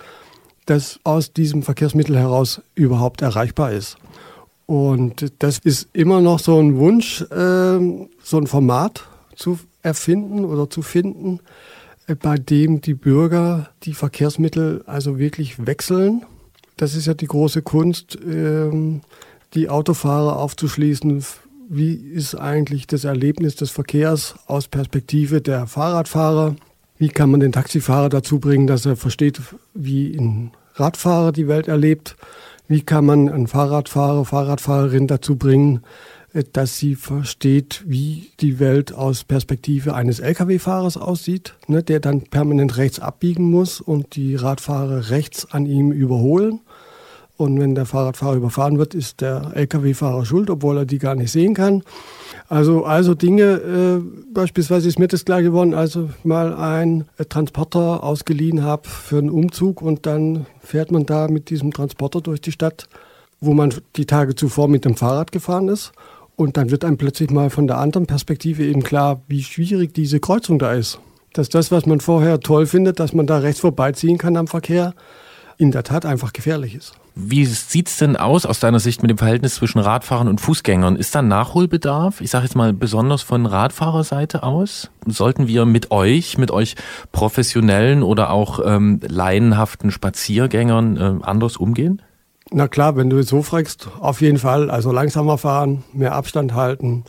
[0.66, 3.98] das aus diesem Verkehrsmittel heraus überhaupt erreichbar ist.
[4.66, 7.80] Und das ist immer noch so ein Wunsch, äh,
[8.22, 9.04] so ein Format
[9.36, 11.40] zu erfinden oder zu finden,
[12.08, 16.26] äh, bei dem die Bürger die Verkehrsmittel also wirklich wechseln.
[16.78, 19.02] Das ist ja die große Kunst, ähm,
[19.54, 21.24] die Autofahrer aufzuschließen.
[21.70, 26.56] Wie ist eigentlich das Erlebnis des Verkehrs aus Perspektive der Fahrradfahrer?
[26.98, 29.40] Wie kann man den Taxifahrer dazu bringen, dass er versteht,
[29.74, 32.16] wie ein Radfahrer die Welt erlebt?
[32.68, 35.82] Wie kann man einen Fahrradfahrer, Fahrradfahrerin dazu bringen,
[36.54, 42.78] dass sie versteht, wie die Welt aus Perspektive eines Lkw-Fahrers aussieht, ne, der dann permanent
[42.78, 46.62] rechts abbiegen muss und die Radfahrer rechts an ihm überholen.
[47.40, 51.32] Und wenn der Fahrradfahrer überfahren wird, ist der Lkw-Fahrer schuld, obwohl er die gar nicht
[51.32, 51.84] sehen kann.
[52.50, 54.02] Also, also Dinge, äh,
[54.34, 59.82] beispielsweise ist mir das klar geworden, also mal einen Transporter ausgeliehen habe für einen Umzug
[59.82, 62.90] und dann fährt man da mit diesem Transporter durch die Stadt,
[63.40, 65.94] wo man die Tage zuvor mit dem Fahrrad gefahren ist.
[66.40, 70.22] Und dann wird einem plötzlich mal von der anderen Perspektive eben klar, wie schwierig diese
[70.22, 70.98] Kreuzung da ist.
[71.34, 74.94] Dass das, was man vorher toll findet, dass man da rechts vorbeiziehen kann am Verkehr,
[75.58, 76.94] in der Tat einfach gefährlich ist.
[77.14, 80.96] Wie sieht's denn aus aus deiner Sicht mit dem Verhältnis zwischen Radfahrern und Fußgängern?
[80.96, 82.22] Ist da Nachholbedarf?
[82.22, 84.92] Ich sage jetzt mal besonders von Radfahrerseite aus.
[85.06, 86.76] Sollten wir mit euch, mit euch
[87.12, 92.02] professionellen oder auch ähm, laienhaften Spaziergängern äh, anders umgehen?
[92.52, 94.72] Na klar, wenn du es so fragst, auf jeden Fall.
[94.72, 97.04] Also langsamer fahren, mehr Abstand halten,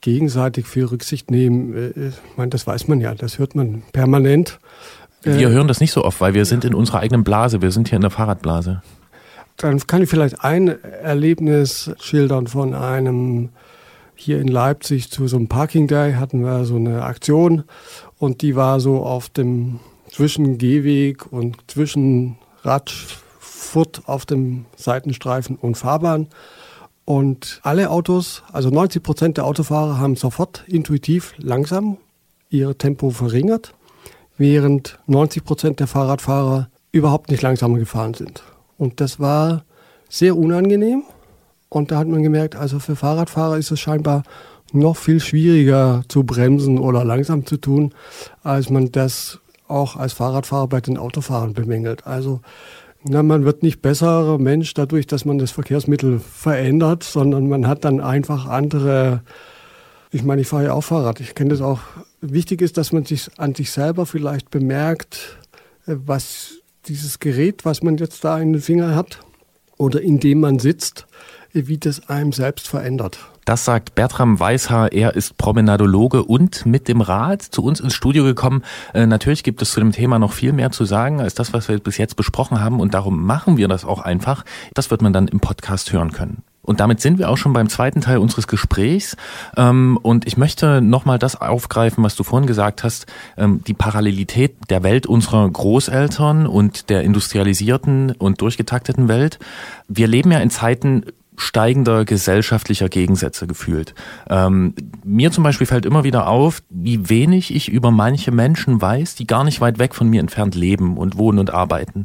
[0.00, 1.74] gegenseitig viel Rücksicht nehmen.
[1.74, 4.58] Äh, ich meine, das weiß man ja, das hört man permanent.
[5.22, 7.60] Wir hören das nicht so oft, weil wir sind in unserer eigenen Blase.
[7.60, 8.82] Wir sind hier in der Fahrradblase.
[9.56, 13.48] Dann kann ich vielleicht ein Erlebnis schildern von einem
[14.14, 17.64] hier in Leipzig zu so einem Parking Day hatten wir so eine Aktion
[18.18, 22.36] und die war so auf dem zwischen Gehweg und zwischen
[23.58, 26.28] Radfurt auf dem Seitenstreifen und Fahrbahn.
[27.04, 31.96] Und alle Autos, also 90 Prozent der Autofahrer haben sofort intuitiv langsam
[32.50, 33.74] ihr Tempo verringert,
[34.36, 38.42] während 90 Prozent der Fahrradfahrer überhaupt nicht langsamer gefahren sind.
[38.78, 39.64] Und das war
[40.08, 41.02] sehr unangenehm.
[41.68, 44.22] Und da hat man gemerkt, also für Fahrradfahrer ist es scheinbar
[44.72, 47.92] noch viel schwieriger zu bremsen oder langsam zu tun,
[48.42, 52.06] als man das auch als Fahrradfahrer bei den Autofahrern bemängelt.
[52.06, 52.40] Also
[53.04, 57.84] na, man wird nicht besserer Mensch dadurch, dass man das Verkehrsmittel verändert, sondern man hat
[57.84, 59.22] dann einfach andere.
[60.10, 61.20] Ich meine, ich fahre ja auch Fahrrad.
[61.20, 61.80] Ich kenne das auch.
[62.20, 65.38] Wichtig ist, dass man sich an sich selber vielleicht bemerkt,
[65.86, 66.54] äh, was
[66.86, 69.20] dieses Gerät, was man jetzt da in den Finger hat
[69.76, 71.06] oder in dem man sitzt,
[71.52, 73.18] wie das einem selbst verändert.
[73.48, 74.92] Das sagt Bertram Weishaar.
[74.92, 78.62] Er ist Promenadologe und mit dem Rad zu uns ins Studio gekommen.
[78.92, 81.66] Äh, natürlich gibt es zu dem Thema noch viel mehr zu sagen als das, was
[81.66, 82.78] wir bis jetzt besprochen haben.
[82.78, 84.44] Und darum machen wir das auch einfach.
[84.74, 86.42] Das wird man dann im Podcast hören können.
[86.60, 89.16] Und damit sind wir auch schon beim zweiten Teil unseres Gesprächs.
[89.56, 93.06] Ähm, und ich möchte nochmal das aufgreifen, was du vorhin gesagt hast,
[93.38, 99.38] ähm, die Parallelität der Welt unserer Großeltern und der industrialisierten und durchgetakteten Welt.
[99.88, 101.04] Wir leben ja in Zeiten
[101.38, 103.94] steigender gesellschaftlicher Gegensätze gefühlt.
[104.28, 104.74] Ähm,
[105.04, 109.26] mir zum Beispiel fällt immer wieder auf, wie wenig ich über manche Menschen weiß, die
[109.26, 112.04] gar nicht weit weg von mir entfernt leben und wohnen und arbeiten.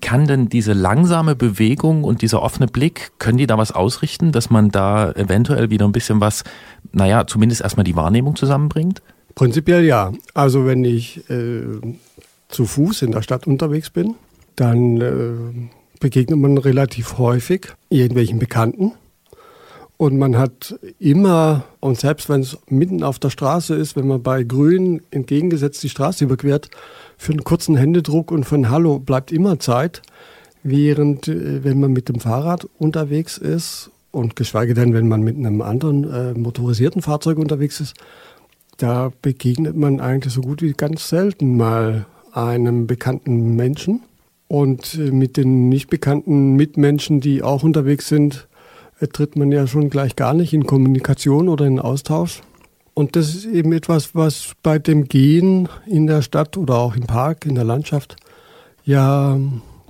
[0.00, 4.48] Kann denn diese langsame Bewegung und dieser offene Blick, können die da was ausrichten, dass
[4.48, 6.44] man da eventuell wieder ein bisschen was,
[6.92, 9.02] naja, zumindest erstmal die Wahrnehmung zusammenbringt?
[9.34, 10.12] Prinzipiell ja.
[10.32, 11.62] Also wenn ich äh,
[12.48, 14.14] zu Fuß in der Stadt unterwegs bin,
[14.54, 18.92] dann äh, begegnet man relativ häufig irgendwelchen Bekannten.
[19.98, 24.22] Und man hat immer, und selbst wenn es mitten auf der Straße ist, wenn man
[24.22, 26.70] bei Grün entgegengesetzt die Straße überquert,
[27.18, 30.00] für einen kurzen Händedruck und für ein Hallo bleibt immer Zeit.
[30.62, 35.36] Während, äh, wenn man mit dem Fahrrad unterwegs ist und geschweige denn, wenn man mit
[35.36, 37.94] einem anderen äh, motorisierten Fahrzeug unterwegs ist,
[38.78, 44.00] da begegnet man eigentlich so gut wie ganz selten mal einem bekannten Menschen.
[44.50, 48.48] Und äh, mit den nicht bekannten Mitmenschen, die auch unterwegs sind,
[48.98, 52.40] äh, tritt man ja schon gleich gar nicht in Kommunikation oder in Austausch.
[52.92, 57.04] Und das ist eben etwas, was bei dem Gehen in der Stadt oder auch im
[57.04, 58.16] Park, in der Landschaft,
[58.84, 59.38] ja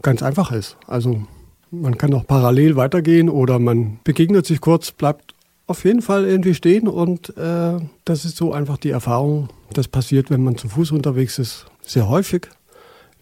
[0.03, 0.77] ganz einfach ist.
[0.87, 1.23] Also
[1.71, 5.35] man kann auch parallel weitergehen oder man begegnet sich kurz, bleibt
[5.69, 9.49] auf jeden Fall irgendwie stehen und äh, das ist so einfach die Erfahrung.
[9.73, 12.49] Das passiert, wenn man zu Fuß unterwegs ist, sehr häufig.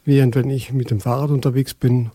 [0.08, 2.12] Während wenn ich mit dem Fahrrad unterwegs bin,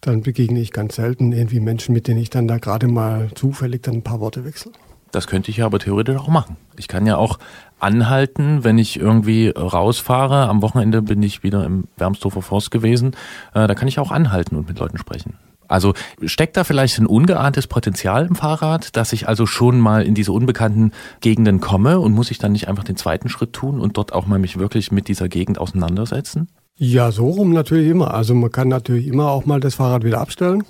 [0.00, 3.82] dann begegne ich ganz selten irgendwie Menschen, mit denen ich dann da gerade mal zufällig
[3.82, 4.70] dann ein paar Worte wechsle.
[5.10, 6.58] Das könnte ich ja aber theoretisch auch machen.
[6.76, 7.40] Ich kann ja auch
[7.80, 10.48] anhalten, wenn ich irgendwie rausfahre.
[10.48, 13.16] Am Wochenende bin ich wieder im Wermsdorfer Forst gewesen.
[13.52, 15.34] Äh, da kann ich auch anhalten und mit Leuten sprechen.
[15.66, 15.94] Also
[16.24, 20.30] steckt da vielleicht ein ungeahntes Potenzial im Fahrrad, dass ich also schon mal in diese
[20.30, 24.12] unbekannten Gegenden komme und muss ich dann nicht einfach den zweiten Schritt tun und dort
[24.12, 26.46] auch mal mich wirklich mit dieser Gegend auseinandersetzen?
[26.76, 28.14] Ja, so rum natürlich immer.
[28.14, 30.64] Also man kann natürlich immer auch mal das Fahrrad wieder abstellen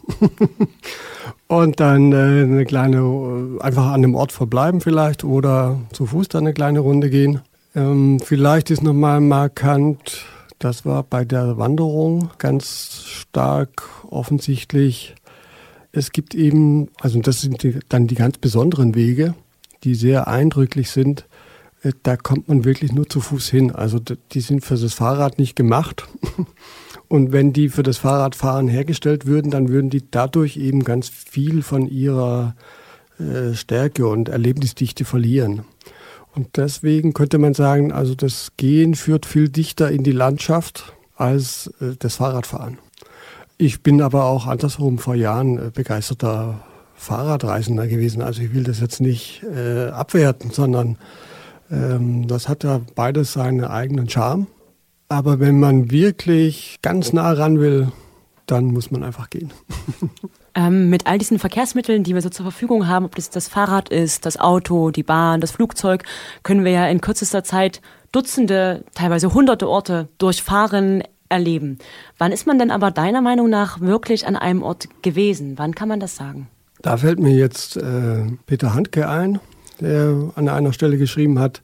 [1.48, 6.28] und dann äh, eine kleine, äh, einfach an dem Ort verbleiben vielleicht oder zu Fuß
[6.28, 7.40] dann eine kleine Runde gehen.
[7.74, 10.26] Ähm, vielleicht ist nochmal markant,
[10.58, 15.14] das war bei der Wanderung ganz stark offensichtlich.
[15.90, 19.34] Es gibt eben, also das sind die, dann die ganz besonderen Wege,
[19.84, 21.26] die sehr eindrücklich sind
[22.02, 23.72] da kommt man wirklich nur zu Fuß hin.
[23.72, 26.06] Also die sind für das Fahrrad nicht gemacht.
[27.08, 31.62] Und wenn die für das Fahrradfahren hergestellt würden, dann würden die dadurch eben ganz viel
[31.62, 32.56] von ihrer
[33.18, 35.62] äh, Stärke und Erlebnisdichte verlieren.
[36.34, 41.72] Und deswegen könnte man sagen, also das Gehen führt viel dichter in die Landschaft als
[41.80, 42.78] äh, das Fahrradfahren.
[43.56, 46.64] Ich bin aber auch andersrum vor Jahren begeisterter
[46.96, 48.22] Fahrradreisender gewesen.
[48.22, 50.96] Also ich will das jetzt nicht äh, abwerten, sondern
[51.74, 54.46] ähm, das hat ja beides seinen eigenen Charme.
[55.08, 57.92] Aber wenn man wirklich ganz nah ran will,
[58.46, 59.52] dann muss man einfach gehen.
[60.56, 63.88] Ähm, mit all diesen Verkehrsmitteln, die wir so zur Verfügung haben, ob das das Fahrrad
[63.88, 66.04] ist, das Auto, die Bahn, das Flugzeug,
[66.44, 67.80] können wir ja in kürzester Zeit
[68.12, 71.78] Dutzende, teilweise hunderte Orte durchfahren, erleben.
[72.18, 75.58] Wann ist man denn aber deiner Meinung nach wirklich an einem Ort gewesen?
[75.58, 76.48] Wann kann man das sagen?
[76.80, 79.40] Da fällt mir jetzt äh, Peter Handke ein,
[79.80, 81.62] der an einer Stelle geschrieben hat,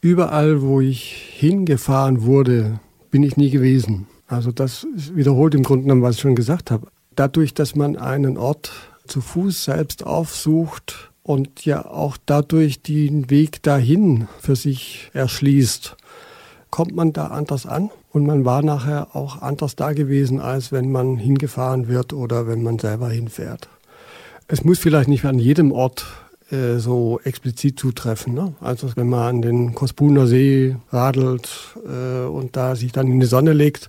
[0.00, 2.80] überall, wo ich hingefahren wurde,
[3.10, 4.06] bin ich nie gewesen.
[4.26, 6.88] Also das wiederholt im Grunde genommen, was ich schon gesagt habe.
[7.14, 8.72] Dadurch, dass man einen Ort
[9.06, 15.96] zu Fuß selbst aufsucht und ja auch dadurch den Weg dahin für sich erschließt,
[16.70, 20.90] kommt man da anders an und man war nachher auch anders da gewesen, als wenn
[20.90, 23.68] man hingefahren wird oder wenn man selber hinfährt.
[24.48, 26.06] Es muss vielleicht nicht an jedem Ort
[26.52, 28.34] äh, so explizit zutreffen.
[28.34, 28.54] Ne?
[28.60, 31.48] Also wenn man an den Kospuner See radelt
[31.86, 33.88] äh, und da sich dann in die Sonne legt,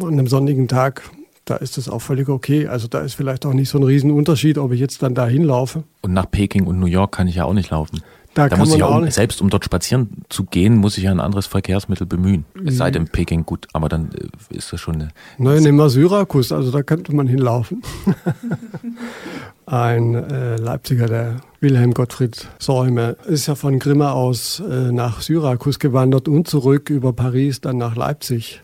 [0.00, 1.10] an einem sonnigen Tag,
[1.44, 2.66] da ist es auch völlig okay.
[2.66, 5.84] Also da ist vielleicht auch nicht so ein Riesenunterschied, ob ich jetzt dann da hinlaufe.
[6.02, 8.02] Und nach Peking und New York kann ich ja auch nicht laufen.
[8.34, 9.12] Da, Da muss ich auch nicht.
[9.12, 12.44] selbst um dort spazieren zu gehen, muss ich ja ein anderes Verkehrsmittel bemühen.
[12.64, 15.08] Es sei denn Peking gut, aber dann äh, ist das schon eine.
[15.38, 17.82] Nein, nehmen wir Syrakus, also da könnte man hinlaufen.
[19.66, 25.78] Ein äh, Leipziger, der Wilhelm Gottfried Säume, ist ja von Grimma aus äh, nach Syrakus
[25.78, 28.60] gewandert und zurück über Paris dann nach Leipzig.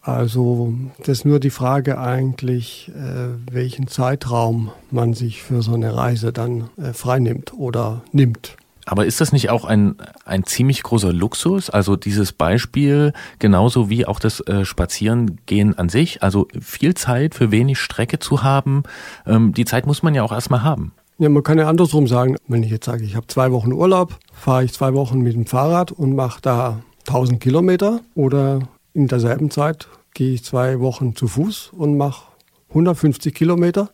[0.00, 5.94] Also das ist nur die Frage eigentlich, äh, welchen Zeitraum man sich für so eine
[5.96, 8.56] Reise dann äh, freinimmt oder nimmt.
[8.92, 9.94] Aber ist das nicht auch ein,
[10.26, 11.70] ein ziemlich großer Luxus?
[11.70, 17.50] Also dieses Beispiel, genauso wie auch das äh, Spazierengehen an sich, also viel Zeit für
[17.50, 18.82] wenig Strecke zu haben,
[19.26, 20.92] ähm, die Zeit muss man ja auch erstmal haben.
[21.16, 24.18] Ja, man kann ja andersrum sagen, wenn ich jetzt sage, ich habe zwei Wochen Urlaub,
[24.34, 28.58] fahre ich zwei Wochen mit dem Fahrrad und mache da 1000 Kilometer oder
[28.92, 32.26] in derselben Zeit gehe ich zwei Wochen zu Fuß und mache
[32.68, 33.88] 150 Kilometer.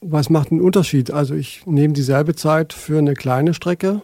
[0.00, 1.10] Was macht einen Unterschied?
[1.10, 4.02] Also ich nehme dieselbe Zeit für eine kleine Strecke,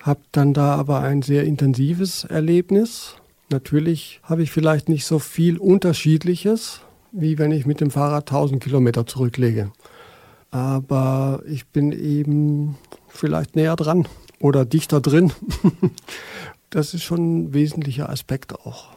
[0.00, 3.16] habe dann da aber ein sehr intensives Erlebnis.
[3.50, 6.80] Natürlich habe ich vielleicht nicht so viel Unterschiedliches,
[7.12, 9.70] wie wenn ich mit dem Fahrrad 1000 Kilometer zurücklege
[10.52, 12.76] aber ich bin eben
[13.08, 14.06] vielleicht näher dran
[14.38, 15.32] oder dichter drin.
[16.70, 18.91] Das ist schon ein wesentlicher Aspekt auch.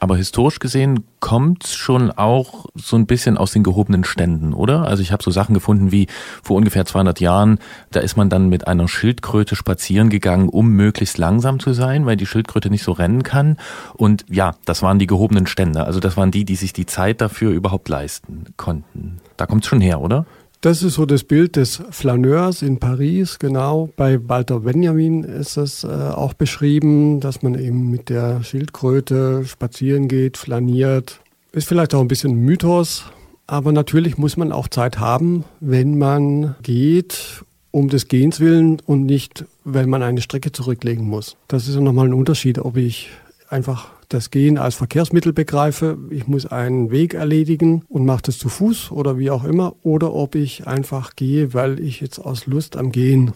[0.00, 4.88] Aber historisch gesehen kommt's schon auch so ein bisschen aus den gehobenen Ständen, oder?
[4.88, 6.06] Also ich habe so Sachen gefunden wie
[6.42, 7.58] vor ungefähr 200 Jahren,
[7.90, 12.16] da ist man dann mit einer Schildkröte spazieren gegangen, um möglichst langsam zu sein, weil
[12.16, 13.58] die Schildkröte nicht so rennen kann.
[13.92, 15.84] Und ja, das waren die gehobenen Stände.
[15.84, 19.18] Also das waren die, die sich die Zeit dafür überhaupt leisten konnten.
[19.36, 20.24] Da kommt's schon her, oder?
[20.62, 23.88] Das ist so das Bild des Flaneurs in Paris, genau.
[23.96, 30.06] Bei Walter Benjamin ist es äh, auch beschrieben, dass man eben mit der Schildkröte spazieren
[30.06, 31.20] geht, flaniert.
[31.52, 33.04] Ist vielleicht auch ein bisschen Mythos,
[33.46, 39.06] aber natürlich muss man auch Zeit haben, wenn man geht, um des Gehens willen und
[39.06, 41.36] nicht, wenn man eine Strecke zurücklegen muss.
[41.48, 43.08] Das ist ja nochmal ein Unterschied, ob ich
[43.48, 48.48] einfach das Gehen als Verkehrsmittel begreife, ich muss einen Weg erledigen und mache das zu
[48.48, 52.76] Fuß oder wie auch immer, oder ob ich einfach gehe, weil ich jetzt aus Lust
[52.76, 53.32] am Gehen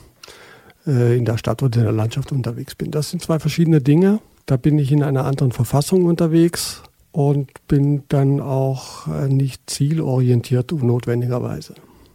[0.86, 2.90] äh, in der Stadt oder in der Landschaft unterwegs bin.
[2.90, 4.18] Das sind zwei verschiedene Dinge.
[4.46, 10.72] Da bin ich in einer anderen Verfassung unterwegs und bin dann auch äh, nicht zielorientiert
[10.72, 11.74] notwendigerweise.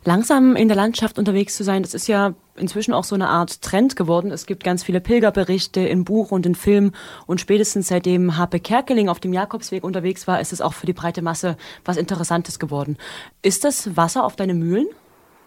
[0.10, 3.62] Langsam in der Landschaft unterwegs zu sein, das ist ja inzwischen auch so eine Art
[3.62, 4.32] Trend geworden.
[4.32, 6.94] Es gibt ganz viele Pilgerberichte in Buch und in Film
[7.28, 10.94] und spätestens seitdem Harpe Kerkeling auf dem Jakobsweg unterwegs war, ist es auch für die
[10.94, 12.98] breite Masse was Interessantes geworden.
[13.44, 14.88] Ist das Wasser auf deine Mühlen?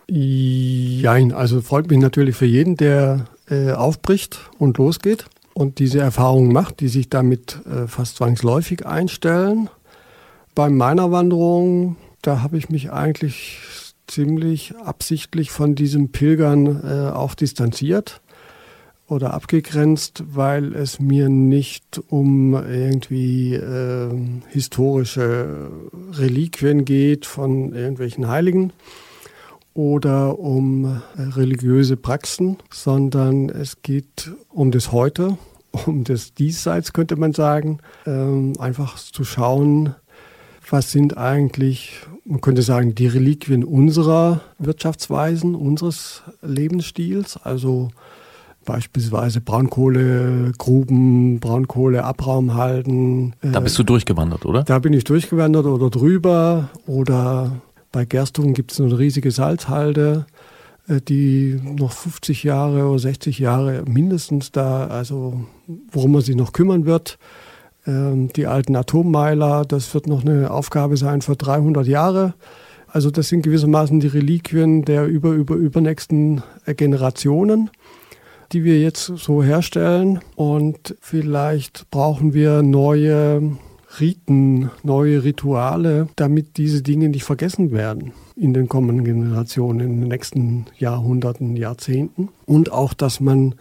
[0.06, 6.52] Jein, also freut mich natürlich für jeden, der äh, aufbricht und losgeht und diese Erfahrungen
[6.52, 9.70] macht, die sich damit äh, fast zwangsläufig einstellen.
[10.54, 13.58] Bei meiner Wanderung, da habe ich mich eigentlich
[14.12, 18.20] ziemlich absichtlich von diesem Pilgern äh, auch distanziert
[19.08, 24.10] oder abgegrenzt, weil es mir nicht um irgendwie äh,
[24.48, 25.70] historische
[26.12, 28.72] Reliquien geht von irgendwelchen Heiligen
[29.74, 35.38] oder um religiöse Praxen, sondern es geht um das Heute,
[35.86, 39.94] um das Diesseits könnte man sagen, ähm, einfach zu schauen,
[40.68, 47.90] was sind eigentlich, man könnte sagen, die Reliquien unserer Wirtschaftsweisen, unseres Lebensstils, also
[48.64, 53.34] beispielsweise Braunkohlegruben, Braunkohleabraum halten.
[53.42, 54.62] Da bist du durchgewandert, oder?
[54.62, 57.60] Da bin ich durchgewandert oder drüber oder
[57.90, 60.24] bei Gerstungen gibt es eine riesige Salzhalde,
[60.88, 65.44] äh, die noch 50 Jahre oder 60 Jahre mindestens da, also
[65.90, 67.18] worum man sich noch kümmern wird.
[67.86, 72.34] Ähm, die alten Atommeiler, das wird noch eine Aufgabe sein für 300 Jahre.
[72.88, 77.70] Also das sind gewissermaßen die Reliquien der über, über, übernächsten Generationen,
[78.52, 80.20] die wir jetzt so herstellen.
[80.36, 83.56] Und vielleicht brauchen wir neue
[83.98, 90.08] Riten, neue Rituale, damit diese Dinge nicht vergessen werden in den kommenden Generationen, in den
[90.08, 92.28] nächsten Jahrhunderten, Jahrzehnten.
[92.46, 93.54] Und auch, dass man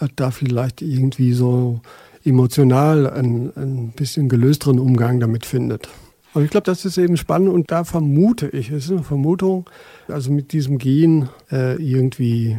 [0.00, 1.80] äh, da vielleicht irgendwie so
[2.24, 5.88] emotional ein, ein bisschen gelösteren Umgang damit findet.
[6.32, 9.68] Aber ich glaube, das ist eben spannend und da vermute ich, es ist eine Vermutung,
[10.06, 12.58] also mit diesem Gen äh, irgendwie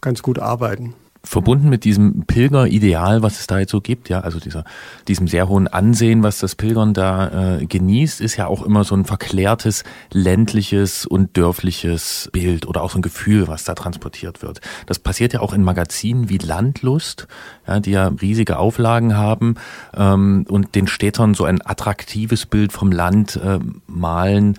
[0.00, 0.94] ganz gut arbeiten
[1.24, 4.64] verbunden mit diesem Pilgerideal, was es da jetzt so gibt, ja, also dieser,
[5.06, 8.96] diesem sehr hohen Ansehen, was das Pilgern da äh, genießt, ist ja auch immer so
[8.96, 14.60] ein verklärtes, ländliches und dörfliches Bild oder auch so ein Gefühl, was da transportiert wird.
[14.86, 17.28] Das passiert ja auch in Magazinen wie Landlust,
[17.68, 19.54] ja, die ja riesige Auflagen haben
[19.96, 24.58] ähm, und den Städtern so ein attraktives Bild vom Land äh, malen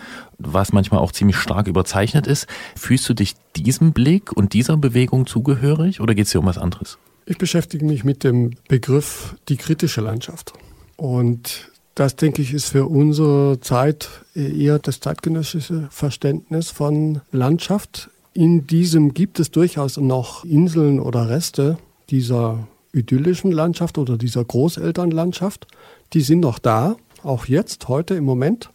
[0.51, 2.47] was manchmal auch ziemlich stark überzeichnet ist.
[2.75, 6.57] Fühlst du dich diesem Blick und dieser Bewegung zugehörig oder geht es dir um was
[6.57, 6.97] anderes?
[7.25, 10.53] Ich beschäftige mich mit dem Begriff die kritische Landschaft.
[10.97, 18.09] Und das, denke ich, ist für unsere Zeit eher das zeitgenössische Verständnis von Landschaft.
[18.33, 21.77] In diesem gibt es durchaus noch Inseln oder Reste
[22.09, 25.67] dieser idyllischen Landschaft oder dieser Großelternlandschaft.
[26.13, 28.69] Die sind noch da, auch jetzt, heute im Moment.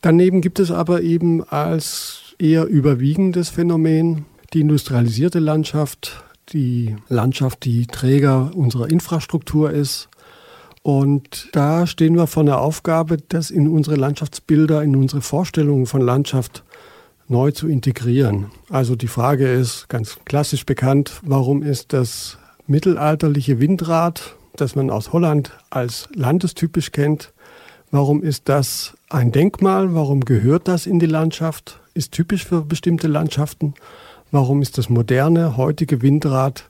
[0.00, 7.86] Daneben gibt es aber eben als eher überwiegendes Phänomen die industrialisierte Landschaft, die Landschaft, die
[7.86, 10.08] Träger unserer Infrastruktur ist.
[10.82, 16.00] Und da stehen wir vor der Aufgabe, das in unsere Landschaftsbilder, in unsere Vorstellungen von
[16.00, 16.62] Landschaft
[17.26, 18.46] neu zu integrieren.
[18.70, 25.12] Also die Frage ist ganz klassisch bekannt, warum ist das mittelalterliche Windrad, das man aus
[25.12, 27.32] Holland als landestypisch kennt,
[27.90, 29.94] Warum ist das ein Denkmal?
[29.94, 31.80] Warum gehört das in die Landschaft?
[31.94, 33.74] Ist typisch für bestimmte Landschaften?
[34.30, 36.68] Warum ist das moderne, heutige Windrad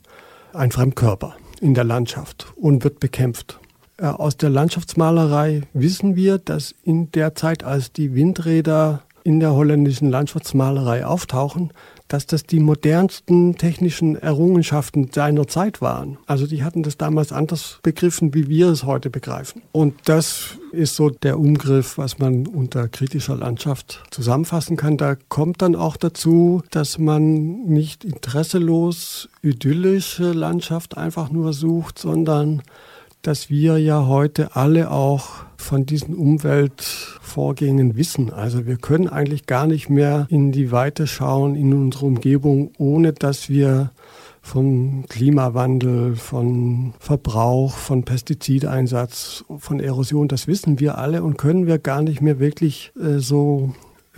[0.52, 3.58] ein Fremdkörper in der Landschaft und wird bekämpft?
[3.96, 9.52] Äh, aus der Landschaftsmalerei wissen wir, dass in der Zeit, als die Windräder in der
[9.52, 11.72] holländischen Landschaftsmalerei auftauchen,
[12.08, 16.18] dass das die modernsten technischen Errungenschaften seiner Zeit waren.
[16.26, 19.62] Also die hatten das damals anders begriffen, wie wir es heute begreifen.
[19.72, 24.96] Und das ist so der Umgriff, was man unter kritischer Landschaft zusammenfassen kann.
[24.96, 32.62] Da kommt dann auch dazu, dass man nicht interesselos idyllische Landschaft einfach nur sucht, sondern
[33.28, 38.32] dass wir ja heute alle auch von diesen Umweltvorgängen wissen.
[38.32, 43.12] Also wir können eigentlich gar nicht mehr in die Weite schauen in unsere Umgebung, ohne
[43.12, 43.90] dass wir
[44.40, 51.78] von Klimawandel, von Verbrauch, von Pestizideinsatz, von Erosion, das wissen wir alle und können wir
[51.78, 53.74] gar nicht mehr wirklich äh, so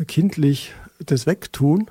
[0.06, 0.70] kindlich
[1.04, 1.90] das wegtun.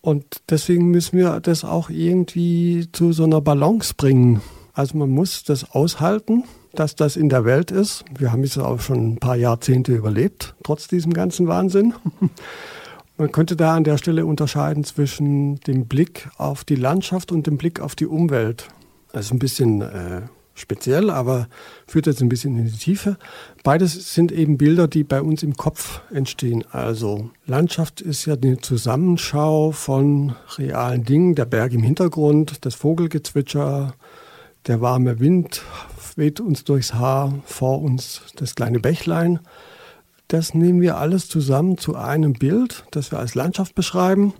[0.00, 4.42] Und deswegen müssen wir das auch irgendwie zu so einer Balance bringen.
[4.76, 8.04] Also man muss das aushalten, dass das in der Welt ist.
[8.18, 11.94] Wir haben es auch schon ein paar Jahrzehnte überlebt, trotz diesem ganzen Wahnsinn.
[13.16, 17.56] Man könnte da an der Stelle unterscheiden zwischen dem Blick auf die Landschaft und dem
[17.56, 18.68] Blick auf die Umwelt.
[19.12, 20.20] Das ist ein bisschen äh,
[20.52, 21.48] speziell, aber
[21.86, 23.16] führt jetzt ein bisschen in die Tiefe.
[23.64, 26.64] Beides sind eben Bilder, die bei uns im Kopf entstehen.
[26.70, 33.94] Also Landschaft ist ja eine Zusammenschau von realen Dingen, der Berg im Hintergrund, das Vogelgezwitscher,
[34.66, 35.62] der warme Wind
[36.16, 39.40] weht uns durchs Haar, vor uns das kleine Bächlein.
[40.28, 44.34] Das nehmen wir alles zusammen zu einem Bild, das wir als Landschaft beschreiben.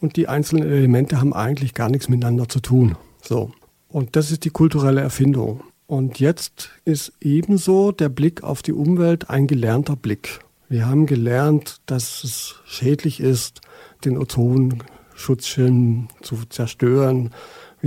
[0.00, 2.96] Und die einzelnen Elemente haben eigentlich gar nichts miteinander zu tun.
[3.20, 3.50] So.
[3.88, 5.64] Und das ist die kulturelle Erfindung.
[5.86, 10.40] Und jetzt ist ebenso der Blick auf die Umwelt ein gelernter Blick.
[10.68, 13.62] Wir haben gelernt, dass es schädlich ist,
[14.04, 17.30] den Ozonschutzschirm zu zerstören,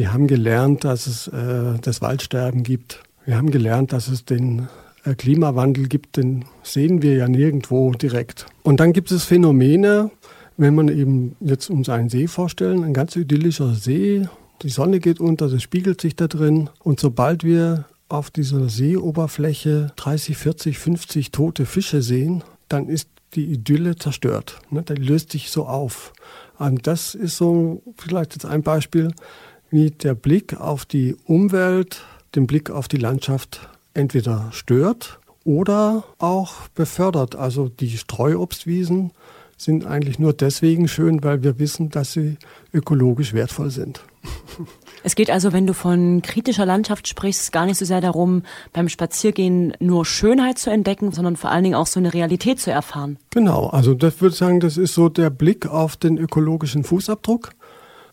[0.02, 3.04] wir haben gelernt, dass es äh, das Waldsterben gibt.
[3.24, 4.68] Wir haben gelernt, dass es den
[5.06, 8.48] äh, Klimawandel gibt, den sehen wir ja nirgendwo direkt.
[8.64, 10.10] Und dann gibt es Phänomene,
[10.58, 14.28] wenn man eben jetzt uns einen See vorstellen, ein ganz idyllischer See,
[14.64, 16.72] die Sonne geht unter, das spiegelt sich da drin.
[16.80, 23.46] Und sobald wir auf dieser Seeoberfläche 30, 40, 50 tote Fische sehen, dann ist die
[23.46, 24.58] Idylle zerstört.
[24.72, 24.82] Ne?
[24.82, 26.12] Die löst sich so auf.
[26.58, 29.12] Und das ist so vielleicht jetzt ein Beispiel,
[29.72, 32.04] wie der Blick auf die Umwelt,
[32.36, 37.36] den Blick auf die Landschaft entweder stört oder auch befördert.
[37.36, 39.12] Also die Streuobstwiesen
[39.58, 42.38] sind eigentlich nur deswegen schön, weil wir wissen, dass sie
[42.74, 44.02] ökologisch wertvoll sind.
[45.04, 48.88] Es geht also, wenn du von kritischer Landschaft sprichst, gar nicht so sehr darum, beim
[48.88, 53.18] Spaziergehen nur Schönheit zu entdecken, sondern vor allen Dingen auch so eine Realität zu erfahren.
[53.32, 57.50] Genau, also das würde ich sagen, das ist so der Blick auf den ökologischen Fußabdruck,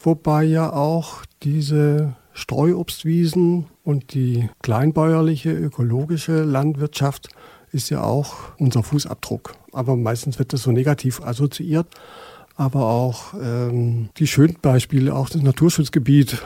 [0.01, 7.29] wobei ja auch diese Streuobstwiesen und die kleinbäuerliche ökologische Landwirtschaft
[7.73, 9.55] ist ja auch unser Fußabdruck.
[9.73, 11.87] Aber meistens wird das so negativ assoziiert.
[12.57, 16.43] Aber auch ähm, die schönen Beispiele, auch das Naturschutzgebiet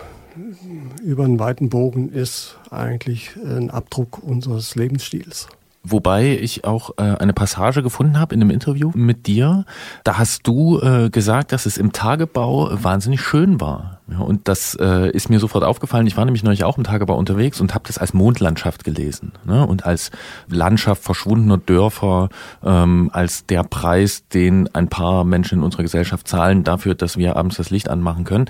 [1.02, 5.48] über einen weiten Bogen ist eigentlich ein Abdruck unseres Lebensstils.
[5.84, 9.64] Wobei ich auch äh, eine Passage gefunden habe in einem Interview mit dir.
[10.04, 13.98] Da hast du äh, gesagt, dass es im Tagebau wahnsinnig schön war.
[14.08, 16.06] Ja, und das äh, ist mir sofort aufgefallen.
[16.06, 19.32] Ich war nämlich neulich auch im Tagebau unterwegs und habe das als Mondlandschaft gelesen.
[19.44, 19.66] Ne?
[19.66, 20.12] Und als
[20.48, 22.28] Landschaft verschwundener Dörfer,
[22.62, 27.36] ähm, als der Preis, den ein paar Menschen in unserer Gesellschaft zahlen dafür, dass wir
[27.36, 28.46] abends das Licht anmachen können.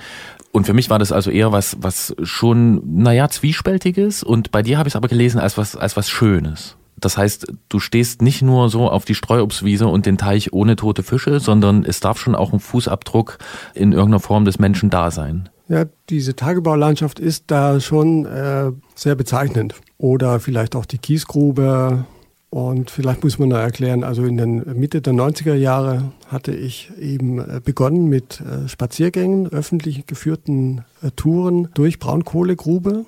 [0.51, 4.23] Und für mich war das also eher was, was schon, naja, zwiespältiges.
[4.23, 6.77] Und bei dir habe ich es aber gelesen als was, als was Schönes.
[7.03, 11.03] Das heißt, du stehst nicht nur so auf die Streuobstwiese und den Teich ohne tote
[11.03, 13.39] Fische, sondern es darf schon auch ein Fußabdruck
[13.75, 15.49] in irgendeiner Form des Menschen da sein.
[15.69, 19.75] Ja, diese Tagebaulandschaft ist da schon äh, sehr bezeichnend.
[19.99, 22.05] Oder vielleicht auch die Kiesgrube.
[22.51, 26.93] Und vielleicht muss man da erklären, also in den Mitte der 90er Jahre hatte ich
[27.01, 33.07] eben äh, begonnen mit äh, Spaziergängen, öffentlich geführten äh, Touren durch Braunkohlegrube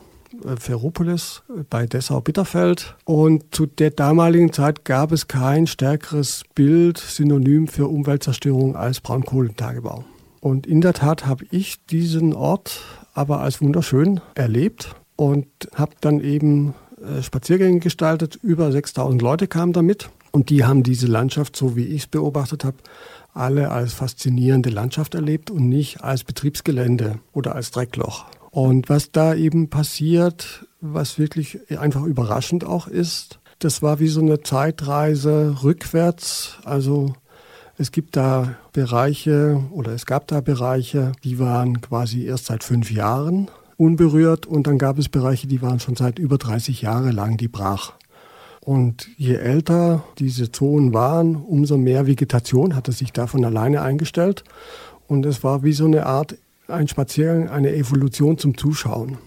[0.59, 2.97] Ferropolis bei Dessau-Bitterfeld.
[3.05, 10.05] Und zu der damaligen Zeit gab es kein stärkeres Bild, Synonym für Umweltzerstörung als Braunkohlentagebau.
[10.41, 12.81] Und in der Tat habe ich diesen Ort
[13.15, 18.39] aber als wunderschön erlebt und habe dann eben äh, Spaziergänge gestaltet.
[18.43, 22.65] Über 6000 Leute kamen damit und die haben diese Landschaft, so wie ich es beobachtet
[22.65, 22.77] habe,
[23.33, 28.27] alle als faszinierende Landschaft erlebt und nicht als Betriebsgelände oder als Dreckloch.
[28.55, 34.21] Und was da eben passiert, was wirklich einfach überraschend auch ist, das war wie so
[34.21, 36.59] eine Zeitreise rückwärts.
[36.63, 37.15] Also
[37.79, 42.93] es gibt da Bereiche oder es gab da Bereiche, die waren quasi erst seit fünf
[42.93, 47.37] Jahren unberührt und dann gab es Bereiche, die waren schon seit über 30 Jahre lang
[47.37, 47.95] die brach.
[48.61, 54.45] Und je älter diese Zonen waren, umso mehr Vegetation hatte sich da von alleine eingestellt.
[55.09, 56.37] Und es war wie so eine Art
[56.69, 59.19] ein Spaziergang, eine Evolution zum Zuschauen.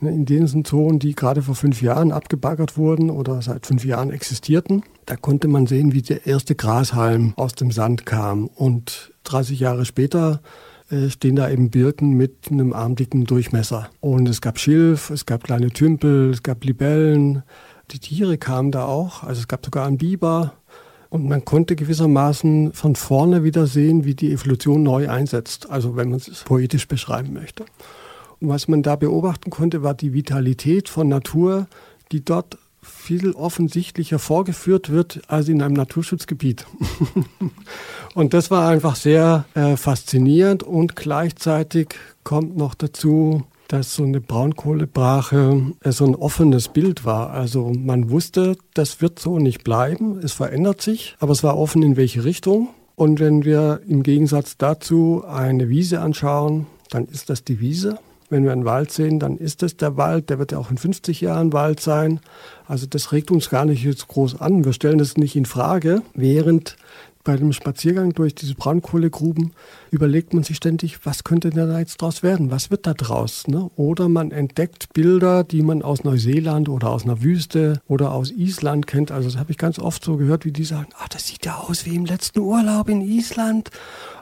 [0.00, 4.10] Ne, in diesen Zonen, die gerade vor fünf Jahren abgebaggert wurden oder seit fünf Jahren
[4.10, 8.46] existierten, da konnte man sehen, wie der erste Grashalm aus dem Sand kam.
[8.46, 10.40] Und 30 Jahre später
[10.90, 13.88] äh, stehen da eben Birken mit einem armdicken Durchmesser.
[14.00, 17.42] Und es gab Schilf, es gab kleine Tümpel, es gab Libellen.
[17.90, 19.22] Die Tiere kamen da auch.
[19.22, 20.54] Also es gab sogar einen Biber.
[21.14, 26.10] Und man konnte gewissermaßen von vorne wieder sehen, wie die Evolution neu einsetzt, also wenn
[26.10, 27.64] man es poetisch beschreiben möchte.
[28.40, 31.68] Und was man da beobachten konnte, war die Vitalität von Natur,
[32.10, 36.66] die dort viel offensichtlicher vorgeführt wird als in einem Naturschutzgebiet.
[38.16, 41.94] und das war einfach sehr äh, faszinierend und gleichzeitig
[42.24, 43.44] kommt noch dazu,
[43.74, 47.30] dass so eine Braunkohlebrache äh, so ein offenes Bild war.
[47.30, 51.82] Also man wusste, das wird so nicht bleiben, es verändert sich, aber es war offen
[51.82, 52.68] in welche Richtung.
[52.94, 57.98] Und wenn wir im Gegensatz dazu eine Wiese anschauen, dann ist das die Wiese.
[58.30, 60.30] Wenn wir einen Wald sehen, dann ist das der Wald.
[60.30, 62.20] Der wird ja auch in 50 Jahren Wald sein.
[62.68, 64.64] Also das regt uns gar nicht jetzt groß an.
[64.64, 66.76] Wir stellen das nicht in Frage, während
[67.24, 69.52] bei dem Spaziergang durch diese Braunkohlegruben
[69.90, 72.50] überlegt man sich ständig, was könnte denn da jetzt draus werden?
[72.50, 73.48] Was wird da draus?
[73.48, 73.70] Ne?
[73.76, 78.86] Oder man entdeckt Bilder, die man aus Neuseeland oder aus einer Wüste oder aus Island
[78.86, 79.10] kennt.
[79.10, 81.56] Also das habe ich ganz oft so gehört, wie die sagen, ah, das sieht ja
[81.56, 83.70] aus wie im letzten Urlaub in Island.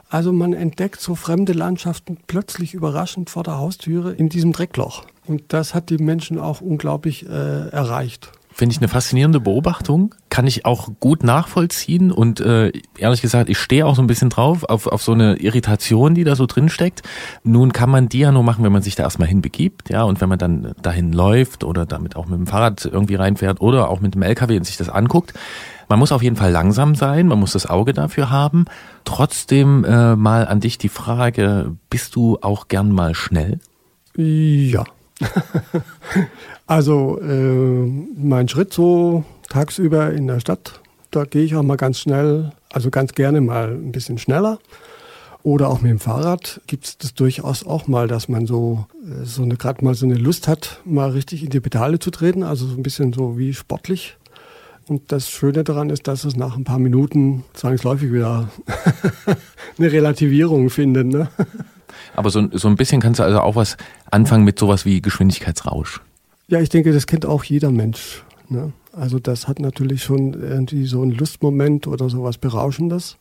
[0.09, 5.05] Also man entdeckt so fremde Landschaften plötzlich überraschend vor der Haustüre in diesem Dreckloch.
[5.25, 8.31] Und das hat die Menschen auch unglaublich äh, erreicht.
[8.55, 13.57] Finde ich eine faszinierende Beobachtung, kann ich auch gut nachvollziehen und äh, ehrlich gesagt, ich
[13.57, 16.69] stehe auch so ein bisschen drauf auf, auf so eine Irritation, die da so drin
[16.69, 17.01] steckt.
[17.43, 20.21] Nun kann man die ja nur machen, wenn man sich da erstmal hinbegibt, ja, und
[20.21, 24.01] wenn man dann dahin läuft oder damit auch mit dem Fahrrad irgendwie reinfährt oder auch
[24.01, 25.33] mit dem LKW und sich das anguckt.
[25.89, 28.65] Man muss auf jeden Fall langsam sein, man muss das Auge dafür haben.
[29.03, 33.59] Trotzdem äh, mal an dich die Frage, bist du auch gern mal schnell?
[34.15, 34.83] Ja.
[36.65, 37.85] also äh,
[38.15, 42.89] mein Schritt so tagsüber in der Stadt, da gehe ich auch mal ganz schnell, also
[42.89, 44.59] ganz gerne mal ein bisschen schneller.
[45.43, 49.25] Oder auch mit dem Fahrrad gibt es das durchaus auch mal, dass man so, äh,
[49.25, 52.65] so gerade mal so eine Lust hat, mal richtig in die Pedale zu treten, also
[52.65, 54.17] so ein bisschen so wie sportlich
[54.87, 58.49] Und das Schöne daran ist, dass es nach ein paar Minuten zwangsläufig wieder
[59.77, 61.07] eine Relativierung findet.
[61.07, 61.27] Ne?
[62.15, 63.75] Aber so, so ein bisschen kannst du also auch was
[64.11, 66.01] anfangen mit sowas wie Geschwindigkeitsrausch.
[66.47, 68.23] Ja, ich denke, das kennt auch jeder Mensch.
[68.49, 68.73] Ne?
[68.91, 73.17] Also das hat natürlich schon irgendwie so einen Lustmoment oder sowas Berauschendes.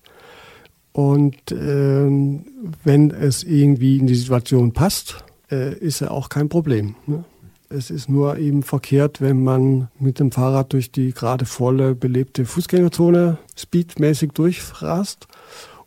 [0.92, 2.44] Und ähm,
[2.84, 6.96] wenn es irgendwie in die Situation passt, äh, ist er auch kein Problem.
[7.06, 7.24] Ne?
[7.70, 12.44] Es ist nur eben verkehrt, wenn man mit dem Fahrrad durch die gerade volle belebte
[12.44, 15.26] Fußgängerzone speedmäßig durchrast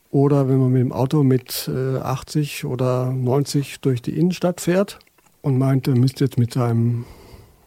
[0.10, 4.98] oder wenn man mit dem Auto mit äh, 80 oder 90 durch die Innenstadt fährt
[5.44, 7.06] und meint, er müsste jetzt mit seinem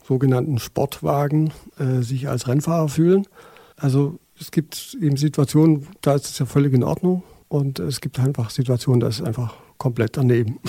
[0.09, 3.27] sogenannten Sportwagen äh, sich als Rennfahrer fühlen.
[3.77, 7.23] Also es gibt eben Situationen, da ist es ja völlig in Ordnung.
[7.49, 10.59] Und es gibt einfach Situationen, da ist es einfach komplett daneben.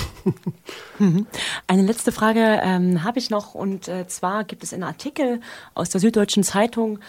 [1.00, 1.28] Mhm.
[1.66, 5.40] Eine letzte Frage ähm, habe ich noch und äh, zwar gibt es einen Artikel
[5.74, 7.00] aus der Süddeutschen Zeitung,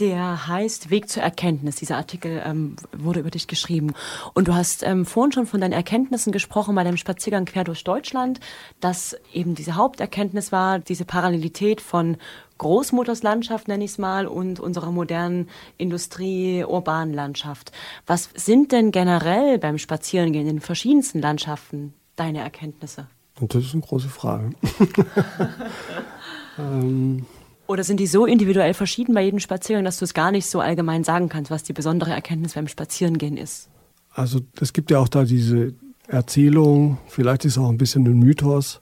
[0.00, 1.76] der heißt Weg zur Erkenntnis.
[1.76, 3.92] Dieser Artikel ähm, wurde über dich geschrieben.
[4.32, 7.84] Und du hast ähm, vorhin schon von deinen Erkenntnissen gesprochen bei deinem Spaziergang quer durch
[7.84, 8.40] Deutschland,
[8.80, 12.16] dass eben diese Haupterkenntnis war, diese Parallelität von
[12.58, 17.72] Großmuterslandschaft, nenne ich es mal, und unserer modernen Industrie-urbanen Landschaft.
[18.06, 23.06] Was sind denn generell beim Spazierengehen in den verschiedensten Landschaften deine Erkenntnisse?
[23.38, 24.50] Und das ist eine große Frage.
[26.58, 27.26] ähm
[27.70, 30.58] oder sind die so individuell verschieden bei jedem Spaziergang, dass du es gar nicht so
[30.58, 33.68] allgemein sagen kannst, was die besondere Erkenntnis beim Spazierengehen ist?
[34.12, 35.74] Also es gibt ja auch da diese
[36.08, 38.80] Erzählung, vielleicht ist es auch ein bisschen ein Mythos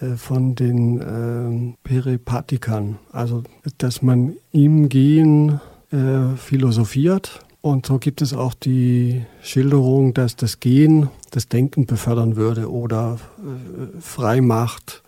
[0.00, 2.98] äh, von den äh, Peripatikern.
[3.10, 3.42] Also
[3.78, 5.60] dass man im Gehen
[5.90, 7.40] äh, philosophiert.
[7.60, 13.18] Und so gibt es auch die Schilderung, dass das Gehen das Denken befördern würde oder
[13.38, 15.01] äh, frei macht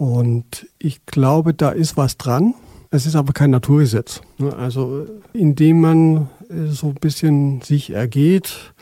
[0.00, 2.54] und ich glaube, da ist was dran.
[2.90, 4.22] Es ist aber kein Naturgesetz.
[4.38, 4.50] Ne?
[4.56, 8.72] Also indem man äh, so ein bisschen sich ergeht,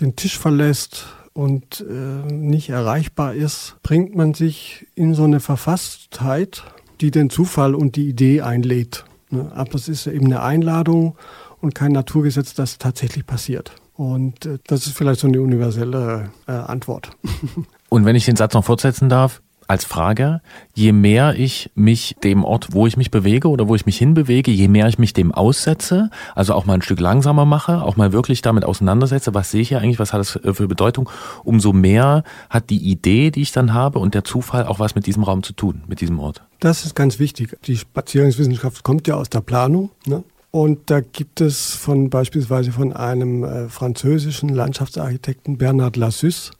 [0.00, 6.62] den Tisch verlässt und äh, nicht erreichbar ist, bringt man sich in so eine Verfasstheit,
[7.00, 9.06] die den Zufall und die Idee einlädt.
[9.30, 9.50] Ne?
[9.54, 11.16] Aber es ist eben eine Einladung
[11.62, 13.72] und kein Naturgesetz, das tatsächlich passiert.
[13.94, 17.12] Und äh, das ist vielleicht so eine universelle Antwort.
[17.88, 20.40] Und wenn ich den Satz noch fortsetzen darf, als Frage,
[20.74, 24.50] je mehr ich mich dem Ort, wo ich mich bewege oder wo ich mich hinbewege,
[24.50, 28.12] je mehr ich mich dem aussetze, also auch mal ein Stück langsamer mache, auch mal
[28.12, 31.08] wirklich damit auseinandersetze, was sehe ich hier eigentlich, was hat das für Bedeutung,
[31.44, 35.06] umso mehr hat die Idee, die ich dann habe und der Zufall auch was mit
[35.06, 36.42] diesem Raum zu tun, mit diesem Ort.
[36.58, 37.56] Das ist ganz wichtig.
[37.64, 39.90] Die Spaziergangswissenschaft kommt ja aus der Planung.
[40.04, 40.24] Ne?
[40.50, 46.50] Und da gibt es von beispielsweise von einem äh, französischen Landschaftsarchitekten Bernard Lassus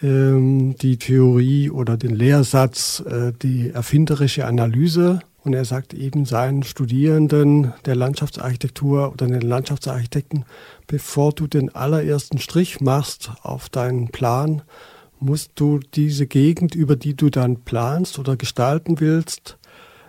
[0.00, 5.20] die Theorie oder den Lehrsatz, äh, die erfinderische Analyse.
[5.44, 10.46] Und er sagt eben seinen Studierenden der Landschaftsarchitektur oder den Landschaftsarchitekten,
[10.86, 14.62] bevor du den allerersten Strich machst auf deinen Plan,
[15.20, 19.58] musst du diese Gegend, über die du dann planst oder gestalten willst,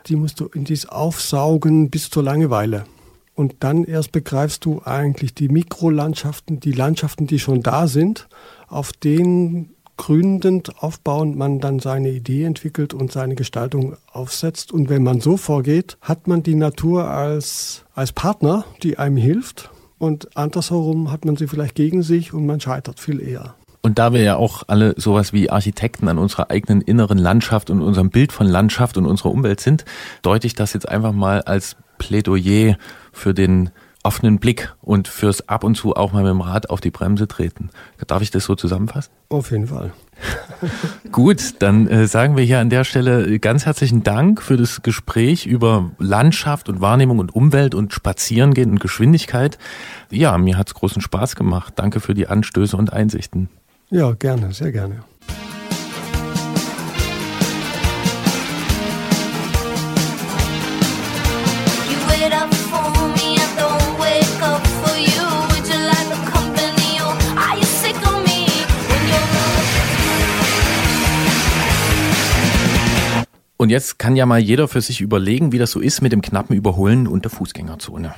[0.08, 2.86] die musst du in dies aufsaugen bis zur Langeweile.
[3.34, 8.30] Und dann erst begreifst du eigentlich die Mikrolandschaften, die Landschaften, die schon da sind,
[8.68, 14.72] auf denen gründend, aufbauend man dann seine Idee entwickelt und seine Gestaltung aufsetzt.
[14.72, 19.70] Und wenn man so vorgeht, hat man die Natur als, als Partner, die einem hilft.
[19.98, 23.56] Und andersherum hat man sie vielleicht gegen sich und man scheitert viel eher.
[23.82, 27.82] Und da wir ja auch alle sowas wie Architekten an unserer eigenen inneren Landschaft und
[27.82, 29.86] unserem Bild von Landschaft und unserer Umwelt sind,
[30.24, 32.78] deute ich das jetzt einfach mal als Plädoyer
[33.12, 33.70] für den
[34.06, 37.28] offenen Blick und fürs ab und zu auch mal mit dem Rad auf die Bremse
[37.28, 37.70] treten.
[38.08, 39.12] Darf ich das so zusammenfassen?
[39.30, 39.92] Auf jeden Fall.
[41.12, 45.46] Gut, dann äh, sagen wir hier an der Stelle ganz herzlichen Dank für das Gespräch
[45.46, 49.58] über Landschaft und Wahrnehmung und Umwelt und Spazierengehen und Geschwindigkeit.
[50.12, 51.74] Ja, mir hat's großen Spaß gemacht.
[51.76, 53.50] Danke für die Anstöße und Einsichten.
[53.90, 55.04] Ja, gerne, sehr gerne.
[73.58, 76.22] Und jetzt kann ja mal jeder für sich überlegen, wie das so ist mit dem
[76.22, 78.14] knappen Überholen und der Fußgängerzone.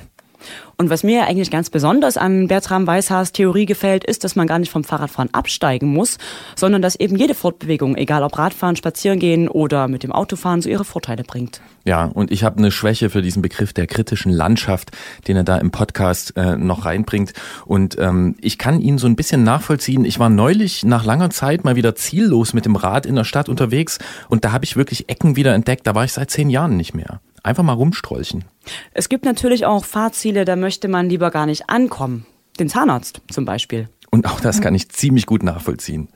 [0.76, 4.58] Und was mir eigentlich ganz besonders an Bertram Weishaars Theorie gefällt, ist, dass man gar
[4.58, 6.18] nicht vom Fahrradfahren absteigen muss,
[6.54, 10.84] sondern dass eben jede Fortbewegung, egal ob Radfahren, Spazierengehen oder mit dem Autofahren, so ihre
[10.84, 11.60] Vorteile bringt.
[11.84, 14.90] Ja, und ich habe eine Schwäche für diesen Begriff der kritischen Landschaft,
[15.26, 17.32] den er da im Podcast äh, noch reinbringt.
[17.64, 20.04] Und ähm, ich kann ihn so ein bisschen nachvollziehen.
[20.04, 23.48] Ich war neulich nach langer Zeit mal wieder ziellos mit dem Rad in der Stadt
[23.48, 25.86] unterwegs und da habe ich wirklich Ecken wieder entdeckt.
[25.86, 27.20] Da war ich seit zehn Jahren nicht mehr.
[27.42, 28.44] Einfach mal rumstrolchen.
[28.92, 32.26] Es gibt natürlich auch Fahrziele, da möchte man lieber gar nicht ankommen.
[32.58, 33.88] Den Zahnarzt zum Beispiel.
[34.10, 36.08] Und auch das kann ich ziemlich gut nachvollziehen.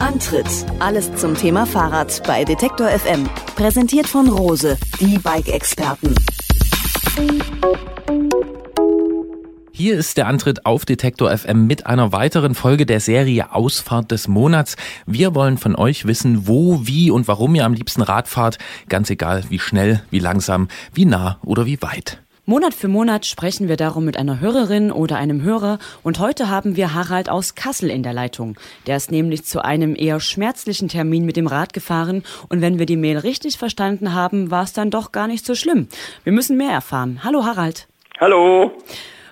[0.00, 0.46] Antritt.
[0.80, 3.28] Alles zum Thema Fahrrad bei Detektor FM.
[3.54, 6.14] Präsentiert von Rose, die Bike-Experten.
[9.78, 14.26] Hier ist der Antritt auf Detektor FM mit einer weiteren Folge der Serie Ausfahrt des
[14.26, 14.76] Monats.
[15.04, 18.56] Wir wollen von euch wissen, wo, wie und warum ihr am liebsten Rad fahrt.
[18.88, 22.22] Ganz egal, wie schnell, wie langsam, wie nah oder wie weit.
[22.46, 26.76] Monat für Monat sprechen wir darum mit einer Hörerin oder einem Hörer und heute haben
[26.76, 28.56] wir Harald aus Kassel in der Leitung.
[28.86, 32.86] Der ist nämlich zu einem eher schmerzlichen Termin mit dem Rad gefahren und wenn wir
[32.86, 35.88] die Mail richtig verstanden haben, war es dann doch gar nicht so schlimm.
[36.24, 37.20] Wir müssen mehr erfahren.
[37.22, 37.88] Hallo Harald.
[38.18, 38.72] Hallo.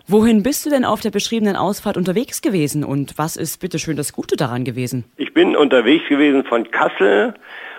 [0.07, 4.12] Wohin bist du denn auf der beschriebenen Ausfahrt unterwegs gewesen und was ist bitteschön das
[4.12, 5.05] Gute daran gewesen?
[5.16, 7.32] Ich bin unterwegs gewesen von Kassel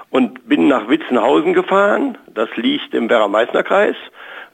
[0.10, 2.18] und bin nach Witzenhausen gefahren.
[2.34, 3.96] Das liegt im Werra-Meißner-Kreis.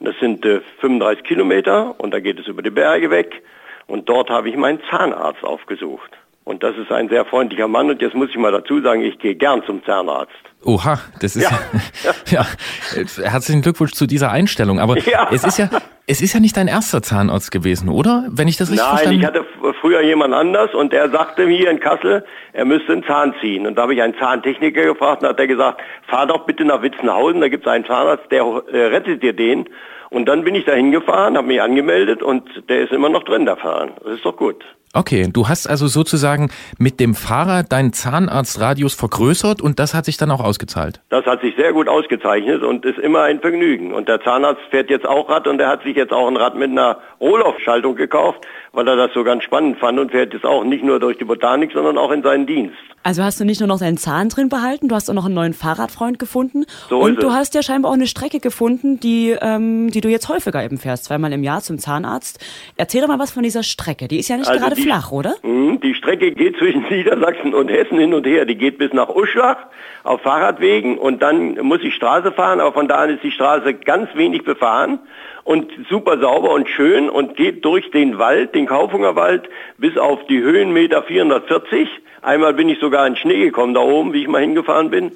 [0.00, 3.42] Das sind äh, 35 Kilometer und da geht es über die Berge weg.
[3.86, 6.10] Und dort habe ich meinen Zahnarzt aufgesucht.
[6.44, 7.88] Und das ist ein sehr freundlicher Mann.
[7.90, 10.32] Und jetzt muss ich mal dazu sagen, ich gehe gern zum Zahnarzt.
[10.64, 11.58] Oha, das ist ja,
[12.30, 12.44] Ja.
[12.44, 14.78] ja, herzlichen Glückwunsch zu dieser Einstellung.
[14.80, 15.28] Aber Ja.
[15.32, 15.68] es ist ja,
[16.06, 18.26] es ist ja nicht dein erster Zahnarzt gewesen, oder?
[18.30, 19.44] Wenn ich das richtig Nein, verstanden ich hatte
[19.80, 23.66] früher jemand anders und der sagte mir in Kassel, er müsste einen Zahn ziehen.
[23.66, 26.82] Und da habe ich einen Zahntechniker gefragt und hat er gesagt, fahr doch bitte nach
[26.82, 29.68] Witzenhausen, da gibt es einen Zahnarzt, der äh, rettet dir den.
[30.10, 33.46] Und dann bin ich da hingefahren, habe mich angemeldet und der ist immer noch drin,
[33.46, 33.92] der Fahren.
[34.04, 34.62] Das ist doch gut.
[34.94, 40.18] Okay, du hast also sozusagen mit dem Fahrrad deinen Zahnarztradius vergrößert und das hat sich
[40.18, 41.00] dann auch ausgezahlt.
[41.08, 43.94] Das hat sich sehr gut ausgezeichnet und ist immer ein Vergnügen.
[43.94, 46.56] Und der Zahnarzt fährt jetzt auch Rad und er hat sich jetzt auch ein Rad
[46.56, 48.40] mit einer Rohloff-Schaltung gekauft,
[48.72, 51.24] weil er das so ganz spannend fand und fährt jetzt auch nicht nur durch die
[51.24, 52.76] Botanik, sondern auch in seinen Dienst.
[53.02, 55.34] Also hast du nicht nur noch deinen Zahn drin behalten, du hast auch noch einen
[55.34, 59.90] neuen Fahrradfreund gefunden So und du hast ja scheinbar auch eine Strecke gefunden, die, ähm,
[59.90, 62.38] die du jetzt häufiger eben fährst, zweimal im Jahr zum Zahnarzt.
[62.76, 64.06] Erzähl doch mal was von dieser Strecke.
[64.06, 65.34] Die ist ja nicht Also gerade flach, oder?
[65.42, 68.44] Mhm, Die Strecke geht zwischen Niedersachsen und Hessen hin und her.
[68.44, 69.56] Die geht bis nach Uschlach
[70.04, 73.74] auf Fahrradwegen und dann muss ich Straße fahren, aber von da an ist die Straße
[73.74, 74.98] ganz wenig befahren
[75.44, 80.26] und super sauber und schön und geht durch den Wald, den Kaufunger Wald, bis auf
[80.26, 81.88] die Höhenmeter 440.
[82.22, 85.12] Einmal bin ich sogar in Schnee gekommen da oben, wie ich mal hingefahren bin.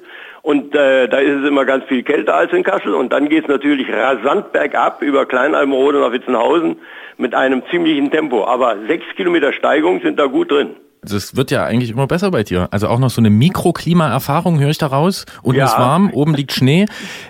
[0.47, 2.93] Und äh, da ist es immer ganz viel kälter als in Kassel.
[2.93, 6.77] Und dann geht es natürlich rasant bergab über Kleinalmrode nach Witzenhausen
[7.17, 8.45] mit einem ziemlichen Tempo.
[8.45, 10.69] Aber sechs Kilometer Steigung sind da gut drin.
[11.01, 12.69] Das wird ja eigentlich immer besser bei dir.
[12.71, 15.25] Also auch noch so eine Mikroklimaerfahrung höre ich da raus.
[15.43, 15.65] Unten Ja.
[15.65, 16.85] ist warm, oben liegt Schnee.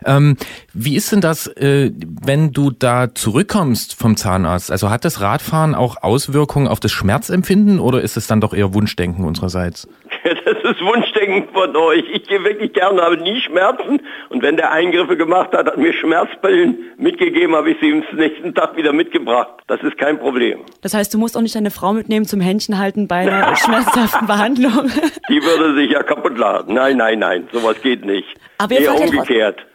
[0.05, 0.37] Ähm,
[0.73, 1.91] wie ist denn das, äh,
[2.23, 4.71] wenn du da zurückkommst vom Zahnarzt?
[4.71, 8.75] Also hat das Radfahren auch Auswirkungen auf das Schmerzempfinden oder ist es dann doch eher
[8.75, 9.87] Wunschdenken unsererseits?
[10.45, 12.03] Das ist Wunschdenken von euch.
[12.11, 14.01] Ich gehe wirklich gerne, habe nie Schmerzen.
[14.29, 18.53] Und wenn der Eingriffe gemacht hat, hat mir Schmerzpillen mitgegeben, habe ich sie am nächsten
[18.53, 19.49] Tag wieder mitgebracht.
[19.67, 20.59] Das ist kein Problem.
[20.81, 24.27] Das heißt, du musst auch nicht deine Frau mitnehmen zum Händchen halten bei einer schmerzhaften
[24.27, 24.89] Behandlung.
[25.29, 26.73] Die würde sich ja kaputt lachen.
[26.73, 28.27] Nein, nein, nein, sowas geht nicht.
[28.57, 29.65] Aber ihr Eher umgekehrt.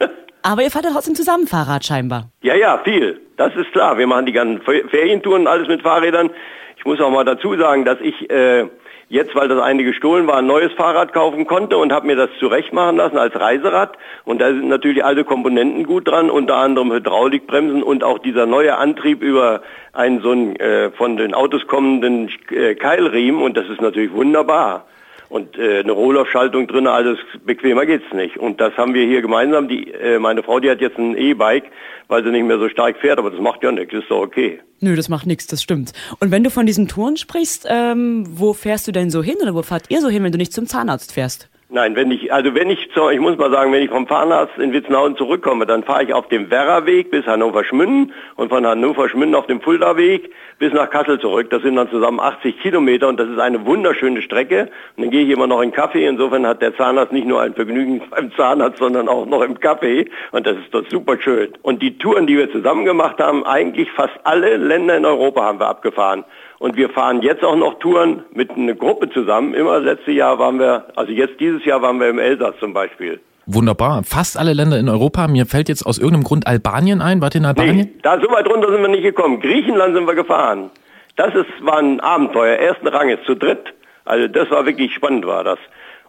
[0.43, 2.29] Aber ihr fahrt ja trotzdem zusammen Fahrrad scheinbar.
[2.41, 3.19] Ja, ja, viel.
[3.37, 3.97] Das ist klar.
[3.97, 6.29] Wir machen die ganzen Fer- Ferientouren und alles mit Fahrrädern.
[6.77, 8.65] Ich muss auch mal dazu sagen, dass ich äh,
[9.13, 12.31] jetzt, weil das eine gestohlen war, ein neues Fahrrad kaufen konnte und habe mir das
[12.39, 13.95] zurechtmachen lassen als Reiserad.
[14.25, 18.75] Und da sind natürlich alle Komponenten gut dran, unter anderem Hydraulikbremsen und auch dieser neue
[18.75, 19.61] Antrieb über
[19.93, 23.43] einen so einen äh, von den Autos kommenden äh, Keilriemen.
[23.43, 24.87] Und das ist natürlich wunderbar.
[25.33, 28.37] Und äh, eine Rohloff-Schaltung drin, alles bequemer geht's nicht.
[28.37, 29.67] Und das haben wir hier gemeinsam.
[29.67, 31.71] Die, äh, meine Frau, die hat jetzt ein E-Bike,
[32.07, 34.59] weil sie nicht mehr so stark fährt, aber das macht ja nichts, ist doch okay.
[34.79, 35.91] Nö, das macht nichts, das stimmt.
[36.19, 39.55] Und wenn du von diesen Touren sprichst, ähm, wo fährst du denn so hin oder
[39.55, 41.49] wo fahrt ihr so hin, wenn du nicht zum Zahnarzt fährst?
[41.75, 44.73] Nein, wenn ich, also wenn ich, ich muss mal sagen, wenn ich vom Fahrnarzt in
[44.73, 49.59] Witzenhausen zurückkomme, dann fahre ich auf dem Werrerweg bis Hannover-Schmünden und von Hannover-Schmünden auf dem
[49.59, 51.49] Fulda-Weg bis nach Kassel zurück.
[51.49, 54.69] Das sind dann zusammen 80 Kilometer und das ist eine wunderschöne Strecke.
[54.97, 56.05] Und dann gehe ich immer noch in Kaffee.
[56.05, 60.11] Insofern hat der Zahnarzt nicht nur ein Vergnügen beim Zahnarzt, sondern auch noch im Kaffee.
[60.31, 61.53] Und das ist doch super schön.
[61.63, 65.59] Und die Touren, die wir zusammen gemacht haben, eigentlich fast alle Länder in Europa haben
[65.59, 66.23] wir abgefahren.
[66.63, 69.53] Und wir fahren jetzt auch noch Touren mit einer Gruppe zusammen.
[69.53, 73.19] Immer letztes Jahr waren wir, also jetzt dieses Jahr waren wir im Elsass zum Beispiel.
[73.45, 74.03] Wunderbar.
[74.05, 75.27] Fast alle Länder in Europa.
[75.27, 77.19] Mir fällt jetzt aus irgendeinem Grund Albanien ein.
[77.19, 77.75] Wart ihr in Albanien?
[77.75, 79.41] Nee, da so weit runter sind wir nicht gekommen.
[79.41, 80.69] Griechenland sind wir gefahren.
[81.17, 83.73] Das ist, war ein Abenteuer, ersten Ranges, zu dritt.
[84.05, 85.59] Also das war wirklich spannend, war das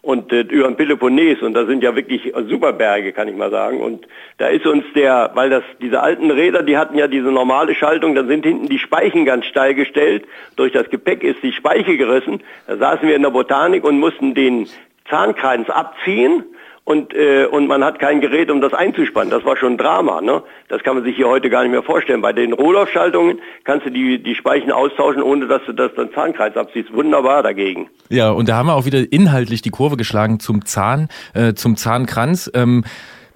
[0.04, 3.50] und äh, über den Peloponnes und da sind ja wirklich super Berge, kann ich mal
[3.50, 3.80] sagen.
[3.80, 4.06] Und
[4.38, 8.14] da ist uns der, weil das diese alten Räder, die hatten ja diese normale Schaltung,
[8.14, 10.24] dann sind hinten die Speichen ganz steil gestellt.
[10.56, 12.42] Durch das Gepäck ist die Speiche gerissen.
[12.66, 14.68] Da saßen wir in der Botanik und mussten den
[15.08, 16.44] Zahnkreis abziehen
[16.84, 19.30] und, äh, und man hat kein Gerät, um das einzuspannen.
[19.30, 20.20] Das war schon ein Drama.
[20.20, 20.42] Ne?
[20.68, 22.20] Das kann man sich hier heute gar nicht mehr vorstellen.
[22.20, 26.56] Bei den Rohlaufschaltungen kannst du die, die Speichen austauschen, ohne dass du das dann Zahnkreis
[26.56, 26.92] abziehst.
[26.92, 27.88] Wunderbar dagegen.
[28.10, 31.76] Ja, und da haben wir auch wieder inhaltlich die Kurve geschlagen zum Zahn, äh, zum
[31.76, 32.50] Zahnkranz.
[32.54, 32.84] Ähm,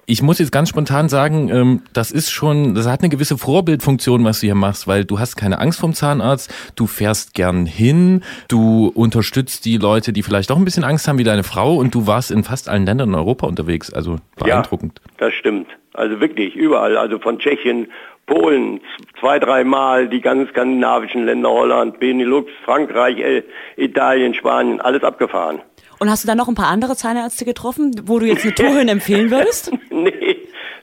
[0.09, 4.25] ich muss jetzt ganz spontan sagen, ähm, das ist schon, das hat eine gewisse Vorbildfunktion,
[4.25, 8.23] was du hier machst, weil du hast keine Angst vom Zahnarzt, du fährst gern hin,
[8.47, 11.93] du unterstützt die Leute, die vielleicht auch ein bisschen Angst haben, wie deine Frau, und
[11.93, 14.99] du warst in fast allen Ländern in Europa unterwegs, also beeindruckend.
[15.05, 15.67] Ja, das stimmt.
[15.93, 17.87] Also wirklich überall, also von Tschechien,
[18.25, 18.81] Polen,
[19.19, 23.43] zwei, dreimal, die ganz skandinavischen Länder, Holland, Benelux, Frankreich,
[23.77, 25.61] Italien, Spanien, alles abgefahren.
[25.99, 28.77] Und hast du dann noch ein paar andere Zahnärzte getroffen, wo du jetzt eine Tour
[28.77, 29.71] hin empfehlen würdest?
[29.89, 30.37] nee,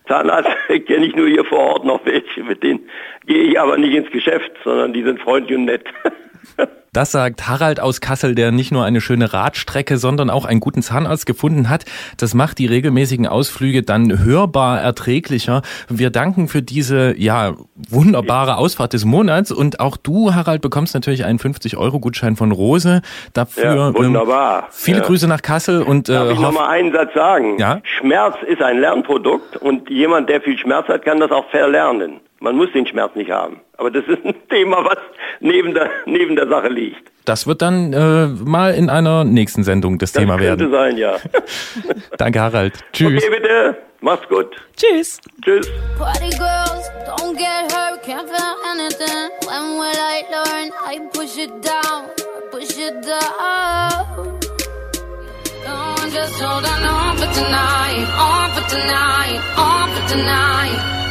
[0.07, 0.51] Zahnarzt
[0.87, 2.89] kenne ich nur hier vor Ort noch welche, mit denen
[3.27, 5.85] gehe ich aber nicht ins Geschäft, sondern die sind freundlich und nett.
[6.97, 10.81] Das sagt Harald aus Kassel, der nicht nur eine schöne Radstrecke, sondern auch einen guten
[10.81, 11.85] Zahnarzt gefunden hat.
[12.17, 15.61] Das macht die regelmäßigen Ausflüge dann hörbar erträglicher.
[15.91, 17.53] Wir danken für diese, ja,
[17.91, 19.53] wunderbare Ausfahrt des Monats.
[19.53, 23.03] Und auch du, Harald, bekommst natürlich einen 50-Euro-Gutschein von Rose.
[23.35, 24.61] Dafür ja, wunderbar.
[24.61, 25.05] Ähm, viele ja.
[25.05, 27.59] Grüße nach Kassel und äh, Darf ich nochmal einen Satz sagen?
[27.59, 27.81] Ja?
[27.83, 32.21] Schmerz ist ein Lernprodukt und jemand, der viel Schmerz hat, kann das auch verlernen.
[32.41, 33.61] Man muss den Schmerz nicht haben.
[33.79, 34.99] Aber das ist ein Thema, was
[35.41, 37.11] neben der, neben der Sache liegt.
[37.25, 40.71] Das wird dann äh, mal in einer nächsten Sendung das, das Thema werden.
[40.71, 41.17] Das könnte sein, ja.
[42.19, 42.75] Danke, Harald.
[42.93, 43.23] Tschüss.
[43.25, 43.77] Okay, bitte.
[44.01, 44.55] Mach's gut.
[44.77, 45.19] Tschüss.
[45.43, 45.69] Tschüss.
[45.99, 49.31] Party girls, don't get hurt, can't feel anything.
[49.47, 50.71] When will I learn?
[50.87, 52.11] I push it down,
[52.53, 54.39] push it down.
[55.65, 61.06] Don't just hold on for tonight, on for tonight, on for tonight.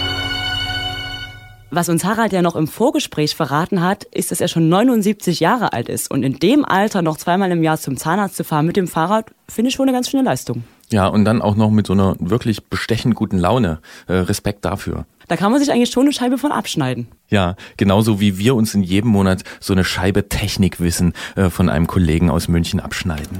[1.76, 5.74] Was uns Harald ja noch im Vorgespräch verraten hat, ist, dass er schon 79 Jahre
[5.74, 6.10] alt ist.
[6.10, 9.26] Und in dem Alter noch zweimal im Jahr zum Zahnarzt zu fahren mit dem Fahrrad,
[9.50, 10.64] finde ich schon eine ganz schöne Leistung.
[10.90, 13.82] Ja, und dann auch noch mit so einer wirklich bestechend guten Laune.
[14.08, 15.06] Äh, Respekt dafür.
[15.28, 17.10] Da kann man sich eigentlich schon eine Scheibe von abschneiden.
[17.28, 21.88] Ja, genauso wie wir uns in jedem Monat so eine Scheibe Technikwissen äh, von einem
[21.88, 23.40] Kollegen aus München abschneiden.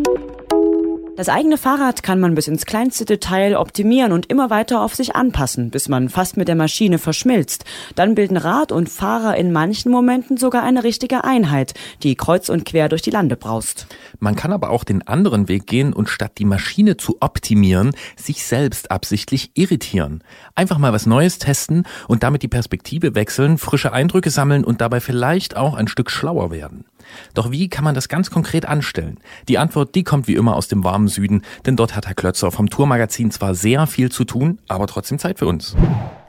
[1.17, 5.13] Das eigene Fahrrad kann man bis ins kleinste Detail optimieren und immer weiter auf sich
[5.13, 7.65] anpassen, bis man fast mit der Maschine verschmilzt.
[7.95, 12.63] Dann bilden Rad und Fahrer in manchen Momenten sogar eine richtige Einheit, die kreuz und
[12.63, 13.87] quer durch die Lande braust.
[14.19, 18.45] Man kann aber auch den anderen Weg gehen und statt die Maschine zu optimieren, sich
[18.45, 20.23] selbst absichtlich irritieren.
[20.55, 25.01] Einfach mal was Neues testen und damit die Perspektive wechseln, frische Eindrücke sammeln und dabei
[25.01, 26.85] vielleicht auch ein Stück schlauer werden.
[27.33, 29.19] Doch wie kann man das ganz konkret anstellen?
[29.47, 32.51] Die Antwort, die kommt wie immer aus dem warmen Süden, denn dort hat Herr Klötzer
[32.51, 35.75] vom Tourmagazin zwar sehr viel zu tun, aber trotzdem Zeit für uns.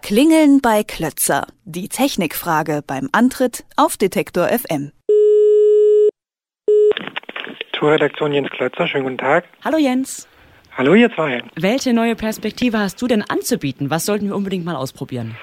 [0.03, 1.47] Klingeln bei Klötzer.
[1.65, 4.93] Die Technikfrage beim Antritt auf Detektor FM.
[7.73, 9.45] Tourredaktion Jens Klötzer, schönen guten Tag.
[9.65, 10.29] Hallo Jens.
[10.77, 11.43] Hallo ihr zwei.
[11.55, 13.91] Welche neue Perspektive hast du denn anzubieten?
[13.91, 15.37] Was sollten wir unbedingt mal ausprobieren?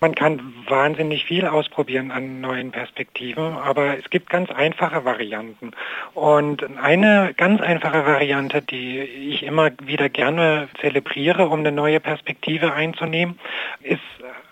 [0.00, 5.72] Man kann wahnsinnig viel ausprobieren an neuen Perspektiven, aber es gibt ganz einfache Varianten.
[6.14, 12.72] Und eine ganz einfache Variante, die ich immer wieder gerne zelebriere, um eine neue Perspektive
[12.72, 13.38] einzunehmen,
[13.82, 14.00] ist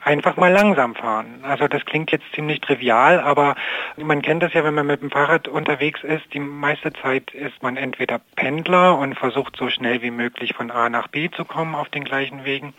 [0.04, 1.40] einfach mal langsam fahren.
[1.42, 3.54] Also das klingt jetzt ziemlich trivial, aber
[3.96, 6.22] man kennt das ja, wenn man mit dem Fahrrad unterwegs ist.
[6.34, 10.88] Die meiste Zeit ist man entweder Pendler und versucht so schnell wie möglich von A
[10.88, 12.74] nach B zu kommen auf den gleichen Wegen.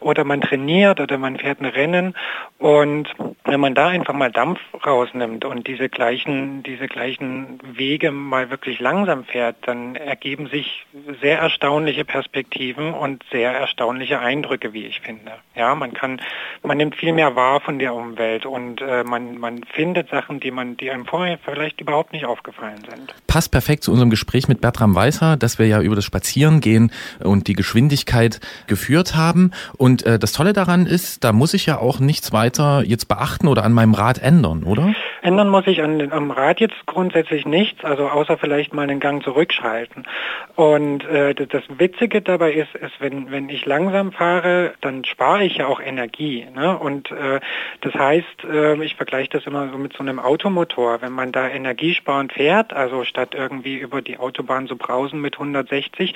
[0.00, 2.14] Oder man trainiert oder man fährt ein Rennen.
[2.58, 3.08] Und
[3.44, 8.80] wenn man da einfach mal Dampf rausnimmt und diese gleichen, diese gleichen Wege mal wirklich
[8.80, 10.86] langsam fährt, dann ergeben sich
[11.22, 15.32] sehr erstaunliche Perspektiven und sehr erstaunliche Eindrücke, wie ich finde.
[15.54, 16.20] Ja, man kann
[16.66, 20.50] man nimmt viel mehr wahr von der Umwelt und äh, man, man findet Sachen, die
[20.50, 23.14] man, die einem vorher vielleicht überhaupt nicht aufgefallen sind.
[23.26, 26.92] Passt perfekt zu unserem Gespräch mit Bertram Weißer, dass wir ja über das Spazierengehen
[27.22, 29.52] und die Geschwindigkeit geführt haben.
[29.78, 33.46] Und äh, das Tolle daran ist, da muss ich ja auch nichts weiter jetzt beachten
[33.46, 34.94] oder an meinem Rad ändern, oder?
[35.26, 39.24] Ändern muss ich an, am Rad jetzt grundsätzlich nichts, also außer vielleicht mal einen Gang
[39.24, 40.06] zurückschalten.
[40.54, 45.56] Und äh, das Witzige dabei ist, ist wenn, wenn ich langsam fahre, dann spare ich
[45.56, 46.46] ja auch Energie.
[46.54, 46.78] Ne?
[46.78, 47.40] Und äh,
[47.80, 51.02] das heißt, äh, ich vergleiche das immer so mit so einem Automotor.
[51.02, 56.14] Wenn man da energiesparend fährt, also statt irgendwie über die Autobahn so brausen mit 160,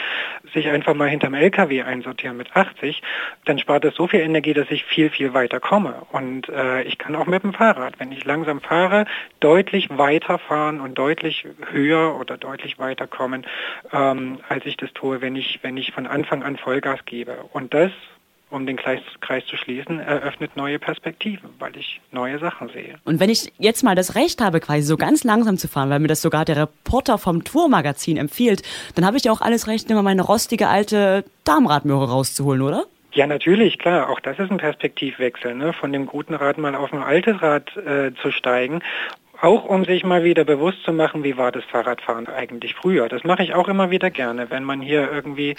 [0.55, 3.03] sich einfach mal hinterm LKW einsortieren mit 80,
[3.45, 5.95] dann spart es so viel Energie, dass ich viel, viel weiter komme.
[6.13, 9.00] Und äh, ich kann auch mit dem Fahrrad, wenn ich langsam fahre,
[9.41, 13.47] deutlich weiter fahren und deutlich höher oder deutlich weiter kommen,
[13.93, 17.37] ähm, als ich das tue, wenn ich, wenn ich von Anfang an Vollgas gebe.
[17.53, 17.93] Und das
[18.51, 22.99] um den Kreis, Kreis, zu schließen, eröffnet neue Perspektiven, weil ich neue Sachen sehe.
[23.05, 26.01] Und wenn ich jetzt mal das Recht habe, quasi so ganz langsam zu fahren, weil
[26.01, 28.63] mir das sogar der Reporter vom Tourmagazin empfiehlt,
[28.95, 32.85] dann habe ich ja auch alles Recht, immer meine rostige alte Darmradmöhre rauszuholen, oder?
[33.13, 34.09] Ja, natürlich, klar.
[34.09, 35.73] Auch das ist ein Perspektivwechsel, ne?
[35.73, 38.83] von dem guten Rad mal auf ein altes Rad äh, zu steigen
[39.41, 43.09] auch um sich mal wieder bewusst zu machen, wie war das Fahrradfahren eigentlich früher.
[43.09, 45.57] Das mache ich auch immer wieder gerne, wenn man hier irgendwie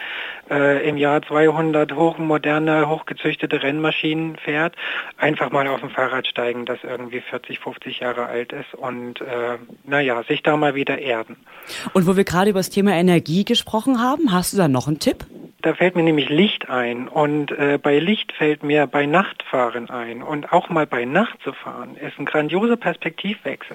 [0.49, 4.75] äh, im Jahr 200 hochmoderne, hochgezüchtete Rennmaschinen fährt,
[5.17, 9.57] einfach mal auf ein Fahrrad steigen, das irgendwie 40, 50 Jahre alt ist und äh,
[9.85, 11.37] naja, sich da mal wieder erden.
[11.93, 14.99] Und wo wir gerade über das Thema Energie gesprochen haben, hast du da noch einen
[14.99, 15.25] Tipp?
[15.61, 20.23] Da fällt mir nämlich Licht ein und äh, bei Licht fällt mir bei Nachtfahren ein
[20.23, 23.70] und auch mal bei Nacht zu fahren ist ein grandioser Perspektivwechsel.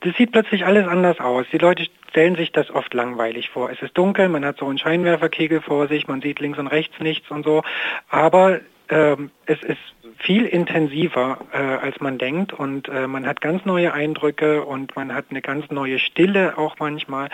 [0.00, 1.46] Das sieht plötzlich alles anders aus.
[1.52, 3.70] Die Leute stellen sich das oft langweilig vor.
[3.70, 6.98] Es ist dunkel, man hat so einen Scheinwerferkegel vor sich, man sieht links und rechts
[7.00, 7.62] nichts und so,
[8.08, 9.78] aber ähm, es ist
[10.18, 15.14] viel intensiver, äh, als man denkt und äh, man hat ganz neue Eindrücke und man
[15.14, 17.28] hat eine ganz neue Stille auch manchmal.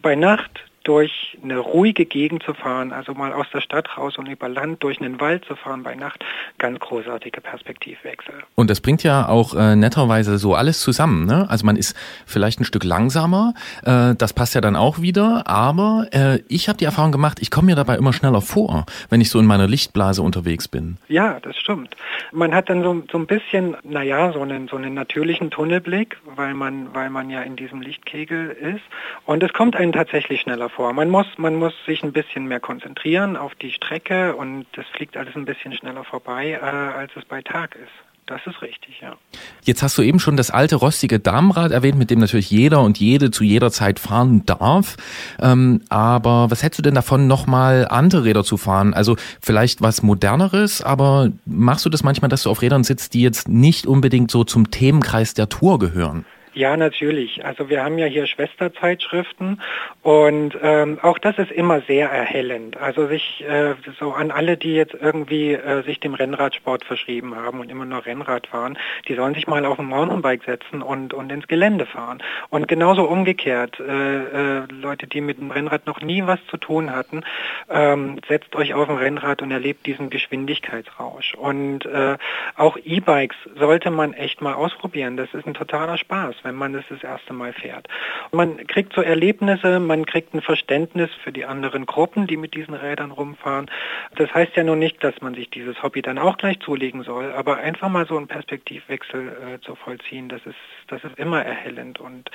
[0.00, 4.26] Bei Nacht durch eine ruhige Gegend zu fahren, also mal aus der Stadt raus und
[4.26, 6.24] über Land durch einen Wald zu fahren bei Nacht,
[6.58, 8.34] ganz großartige Perspektivwechsel.
[8.54, 11.26] Und das bringt ja auch äh, netterweise so alles zusammen.
[11.26, 11.46] Ne?
[11.50, 13.52] Also man ist vielleicht ein Stück langsamer,
[13.84, 17.50] äh, das passt ja dann auch wieder, aber äh, ich habe die Erfahrung gemacht, ich
[17.50, 20.96] komme mir dabei immer schneller vor, wenn ich so in meiner Lichtblase unterwegs bin.
[21.08, 21.94] Ja, das stimmt.
[22.32, 26.54] Man hat dann so, so ein bisschen, naja, so einen, so einen natürlichen Tunnelblick, weil
[26.54, 28.82] man, weil man ja in diesem Lichtkegel ist
[29.26, 30.92] und es kommt einen tatsächlich schneller vor.
[30.92, 35.16] Man muss, man muss sich ein bisschen mehr konzentrieren auf die Strecke und das fliegt
[35.16, 37.92] alles ein bisschen schneller vorbei, äh, als es bei Tag ist.
[38.30, 39.16] Das ist richtig, ja.
[39.64, 43.00] Jetzt hast du eben schon das alte rostige Darmrad erwähnt, mit dem natürlich jeder und
[43.00, 44.96] jede zu jeder Zeit fahren darf.
[45.40, 48.94] Ähm, aber was hättest du denn davon, nochmal andere Räder zu fahren?
[48.94, 53.22] Also vielleicht was moderneres, aber machst du das manchmal, dass du auf Rädern sitzt, die
[53.22, 56.24] jetzt nicht unbedingt so zum Themenkreis der Tour gehören?
[56.52, 57.44] Ja, natürlich.
[57.44, 59.62] Also wir haben ja hier Schwesterzeitschriften
[60.02, 62.76] und ähm, auch das ist immer sehr erhellend.
[62.76, 67.60] Also sich äh, so an alle, die jetzt irgendwie äh, sich dem Rennradsport verschrieben haben
[67.60, 68.76] und immer nur Rennrad fahren,
[69.06, 72.20] die sollen sich mal auf ein Mountainbike setzen und, und ins Gelände fahren.
[72.48, 76.90] Und genauso umgekehrt, äh, äh, Leute, die mit dem Rennrad noch nie was zu tun
[76.90, 77.22] hatten,
[77.70, 81.34] ähm, setzt euch auf ein Rennrad und erlebt diesen Geschwindigkeitsrausch.
[81.34, 82.18] Und äh,
[82.56, 85.16] auch E-Bikes sollte man echt mal ausprobieren.
[85.16, 87.88] Das ist ein totaler Spaß wenn man es das erste Mal fährt.
[88.32, 92.74] Man kriegt so Erlebnisse, man kriegt ein Verständnis für die anderen Gruppen, die mit diesen
[92.74, 93.70] Rädern rumfahren.
[94.16, 97.32] Das heißt ja nun nicht, dass man sich dieses Hobby dann auch gleich zulegen soll,
[97.32, 100.56] aber einfach mal so einen Perspektivwechsel äh, zu vollziehen, das ist,
[100.90, 102.30] das ist immer erhellend und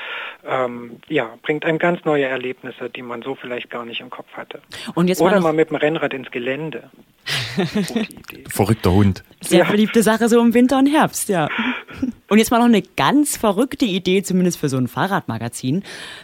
[0.45, 4.31] ähm, ja, bringt einem ganz neue Erlebnisse, die man so vielleicht gar nicht im Kopf
[4.33, 4.61] hatte.
[4.93, 6.89] Und jetzt Oder mal, mal mit dem Rennrad ins Gelände.
[8.49, 9.23] Verrückter Hund.
[9.41, 9.71] Sehr ja.
[9.71, 11.49] beliebte Sache so im Winter und Herbst, ja.
[12.27, 15.83] Und jetzt mal noch eine ganz verrückte Idee, zumindest für so ein Fahrradmagazin.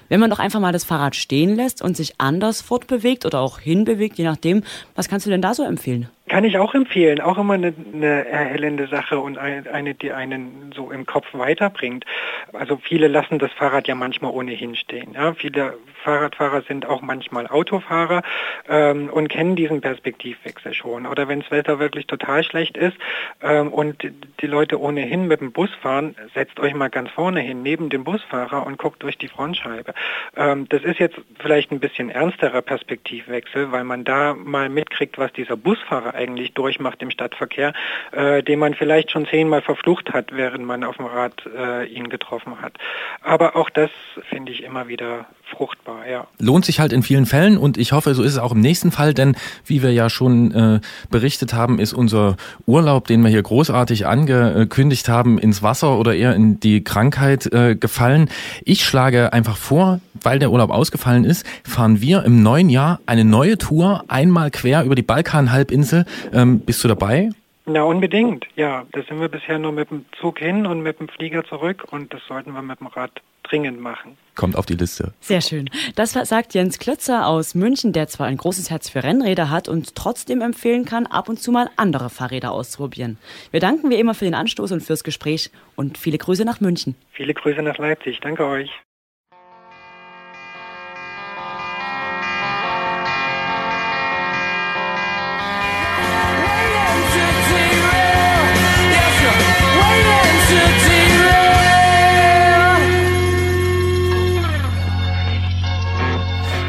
[0.09, 3.59] Wenn man doch einfach mal das Fahrrad stehen lässt und sich anders fortbewegt oder auch
[3.59, 4.63] hinbewegt, je nachdem,
[4.95, 6.09] was kannst du denn da so empfehlen?
[6.32, 10.89] Kann ich auch empfehlen, auch immer eine, eine erhellende Sache und eine, die einen so
[10.89, 12.05] im Kopf weiterbringt.
[12.53, 15.11] Also viele lassen das Fahrrad ja manchmal ohnehin stehen.
[15.13, 15.34] Ja?
[15.34, 15.73] Viele
[16.05, 18.23] Fahrradfahrer sind auch manchmal Autofahrer
[18.69, 21.05] ähm, und kennen diesen Perspektivwechsel schon.
[21.05, 22.95] Oder wenn das Wetter wirklich total schlecht ist
[23.41, 23.97] ähm, und
[24.39, 28.05] die Leute ohnehin mit dem Bus fahren, setzt euch mal ganz vorne hin, neben dem
[28.05, 29.93] Busfahrer und guckt durch die Frontscheibe.
[30.38, 35.34] Ähm, das ist jetzt vielleicht ein bisschen ernsterer Perspektivwechsel, weil man da mal mitkriegt, was
[35.34, 37.74] dieser Busfahrer eigentlich durchmacht im Stadtverkehr,
[38.11, 42.09] äh, den man vielleicht schon zehnmal verflucht hat, während man auf dem Rad äh, ihn
[42.09, 42.74] getroffen hat.
[43.22, 43.89] Aber auch das
[44.30, 46.28] finde ich immer wieder fruchtbar, ja.
[46.39, 48.92] Lohnt sich halt in vielen Fällen und ich hoffe, so ist es auch im nächsten
[48.92, 49.36] Fall, denn
[49.66, 55.09] wie wir ja schon äh, berichtet haben, ist unser Urlaub, den wir hier großartig angekündigt
[55.09, 58.30] haben, ins Wasser oder eher in die Krankheit äh, gefallen.
[58.63, 63.25] Ich schlage einfach vor, weil der Urlaub ausgefallen ist, fahren wir im neuen Jahr eine
[63.25, 66.05] neue Tour einmal quer über die Balkanhalbinsel.
[66.34, 67.30] Ähm, bist du dabei?
[67.66, 68.47] Ja, unbedingt.
[68.55, 71.86] Ja, da sind wir bisher nur mit dem Zug hin und mit dem Flieger zurück
[71.92, 74.17] und das sollten wir mit dem Rad dringend machen.
[74.36, 75.13] Kommt auf die Liste.
[75.20, 75.70] Sehr schön.
[75.96, 79.96] Das sagt Jens Klötzer aus München, der zwar ein großes Herz für Rennräder hat und
[79.96, 83.17] trotzdem empfehlen kann, ab und zu mal andere Fahrräder auszuprobieren.
[83.51, 86.96] Wir danken wie immer für den Anstoß und fürs Gespräch und viele Grüße nach München.
[87.12, 88.20] Viele Grüße nach Leipzig.
[88.21, 88.71] Danke euch.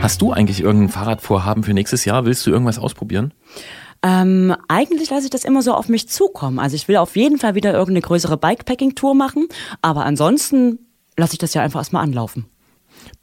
[0.03, 2.25] Hast du eigentlich irgendein Fahrradvorhaben für nächstes Jahr?
[2.25, 3.33] Willst du irgendwas ausprobieren?
[4.03, 6.59] Ähm, eigentlich lasse ich das immer so auf mich zukommen.
[6.59, 9.47] Also ich will auf jeden Fall wieder irgendeine größere Bikepacking-Tour machen,
[9.81, 10.81] aber ansonsten
[11.17, 12.47] lasse ich das ja einfach erstmal anlaufen.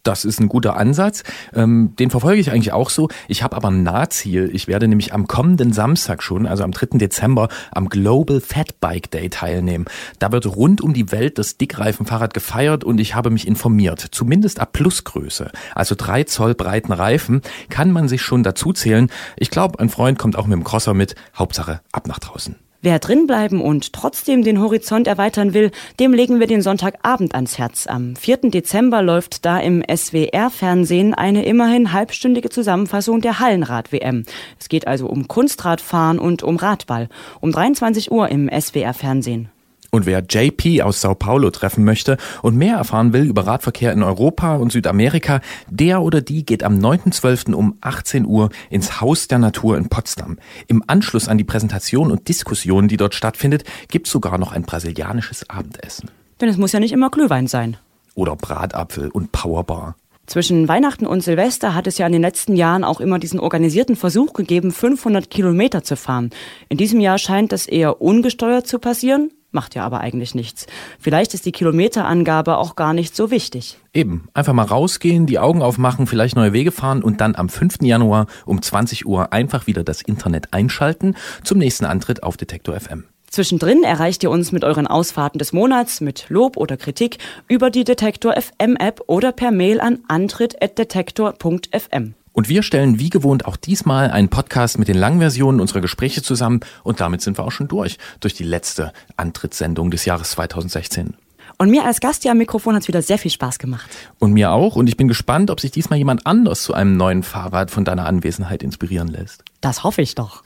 [0.03, 1.23] Das ist ein guter Ansatz.
[1.53, 3.09] Ähm, den verfolge ich eigentlich auch so.
[3.27, 4.49] Ich habe aber ein Nahziel.
[4.53, 6.97] Ich werde nämlich am kommenden Samstag schon, also am 3.
[6.97, 9.85] Dezember, am Global Fat Bike Day teilnehmen.
[10.19, 13.99] Da wird rund um die Welt das Dickreifenfahrrad gefeiert und ich habe mich informiert.
[14.11, 19.09] Zumindest ab Plusgröße, also drei Zoll breiten Reifen, kann man sich schon dazu zählen.
[19.37, 21.15] Ich glaube, ein Freund kommt auch mit dem Crosser mit.
[21.35, 22.55] Hauptsache ab nach draußen.
[22.81, 27.87] Wer drinbleiben und trotzdem den Horizont erweitern will, dem legen wir den Sonntagabend ans Herz.
[27.87, 28.51] Am 4.
[28.51, 34.23] Dezember läuft da im SWR-Fernsehen eine immerhin halbstündige Zusammenfassung der Hallenrad-WM.
[34.59, 37.09] Es geht also um Kunstradfahren und um Radball.
[37.41, 39.49] Um 23 Uhr im SWR-Fernsehen.
[39.91, 44.03] Und wer JP aus Sao Paulo treffen möchte und mehr erfahren will über Radverkehr in
[44.03, 47.53] Europa und Südamerika, der oder die geht am 9.12.
[47.53, 50.37] um 18 Uhr ins Haus der Natur in Potsdam.
[50.67, 55.49] Im Anschluss an die Präsentation und Diskussion, die dort stattfindet, gibt's sogar noch ein brasilianisches
[55.49, 56.09] Abendessen.
[56.39, 57.77] Denn es muss ja nicht immer Glühwein sein.
[58.15, 59.95] Oder Bratapfel und Powerbar.
[60.29, 63.95] Zwischen Weihnachten und Silvester hat es ja in den letzten Jahren auch immer diesen organisierten
[63.95, 66.29] Versuch gegeben, 500 Kilometer zu fahren.
[66.69, 69.31] In diesem Jahr scheint das eher ungesteuert zu passieren.
[69.51, 70.67] Macht ja aber eigentlich nichts.
[70.99, 73.79] Vielleicht ist die Kilometerangabe auch gar nicht so wichtig.
[73.93, 77.77] Eben, einfach mal rausgehen, die Augen aufmachen, vielleicht neue Wege fahren und dann am 5.
[77.81, 83.05] Januar um 20 Uhr einfach wieder das Internet einschalten zum nächsten Antritt auf Detektor FM.
[83.29, 87.83] Zwischendrin erreicht ihr uns mit euren Ausfahrten des Monats, mit Lob oder Kritik über die
[87.83, 92.15] Detektor FM App oder per Mail an antritt.detektor.fm.
[92.31, 96.61] Und wir stellen wie gewohnt auch diesmal einen Podcast mit den Langversionen unserer Gespräche zusammen
[96.83, 101.15] und damit sind wir auch schon durch, durch die letzte Antrittssendung des Jahres 2016.
[101.61, 103.89] Und mir als Gast hier am Mikrofon hat es wieder sehr viel Spaß gemacht.
[104.17, 104.77] Und mir auch.
[104.77, 108.05] Und ich bin gespannt, ob sich diesmal jemand anders zu einem neuen Fahrrad von deiner
[108.05, 109.43] Anwesenheit inspirieren lässt.
[109.59, 110.43] Das hoffe ich doch.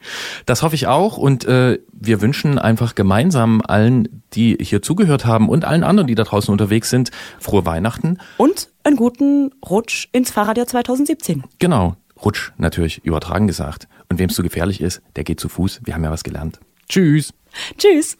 [0.47, 1.17] Das hoffe ich auch.
[1.17, 6.15] Und äh, wir wünschen einfach gemeinsam allen, die hier zugehört haben und allen anderen, die
[6.15, 8.17] da draußen unterwegs sind, frohe Weihnachten.
[8.37, 11.43] Und einen guten Rutsch ins Fahrradjahr 2017.
[11.59, 11.95] Genau.
[12.25, 13.87] Rutsch natürlich übertragen gesagt.
[14.09, 15.81] Und wem es zu gefährlich ist, der geht zu Fuß.
[15.83, 16.59] Wir haben ja was gelernt.
[16.89, 17.33] Tschüss.
[17.77, 18.17] Tschüss.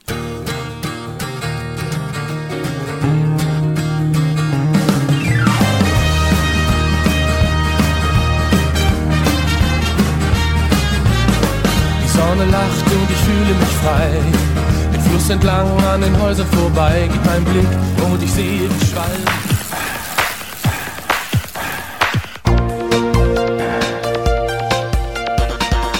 [12.43, 14.09] Sonne lacht und ich fühle mich frei.
[14.93, 17.67] Den Fluss entlang an den Häusern vorbei geht mein Blick
[18.11, 19.23] und ich sehe die Schwalben.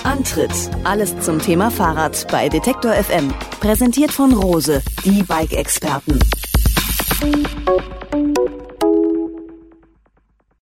[0.03, 0.51] Antritt.
[0.83, 3.33] Alles zum Thema Fahrrad bei Detektor FM.
[3.59, 6.19] Präsentiert von Rose, die Bike-Experten.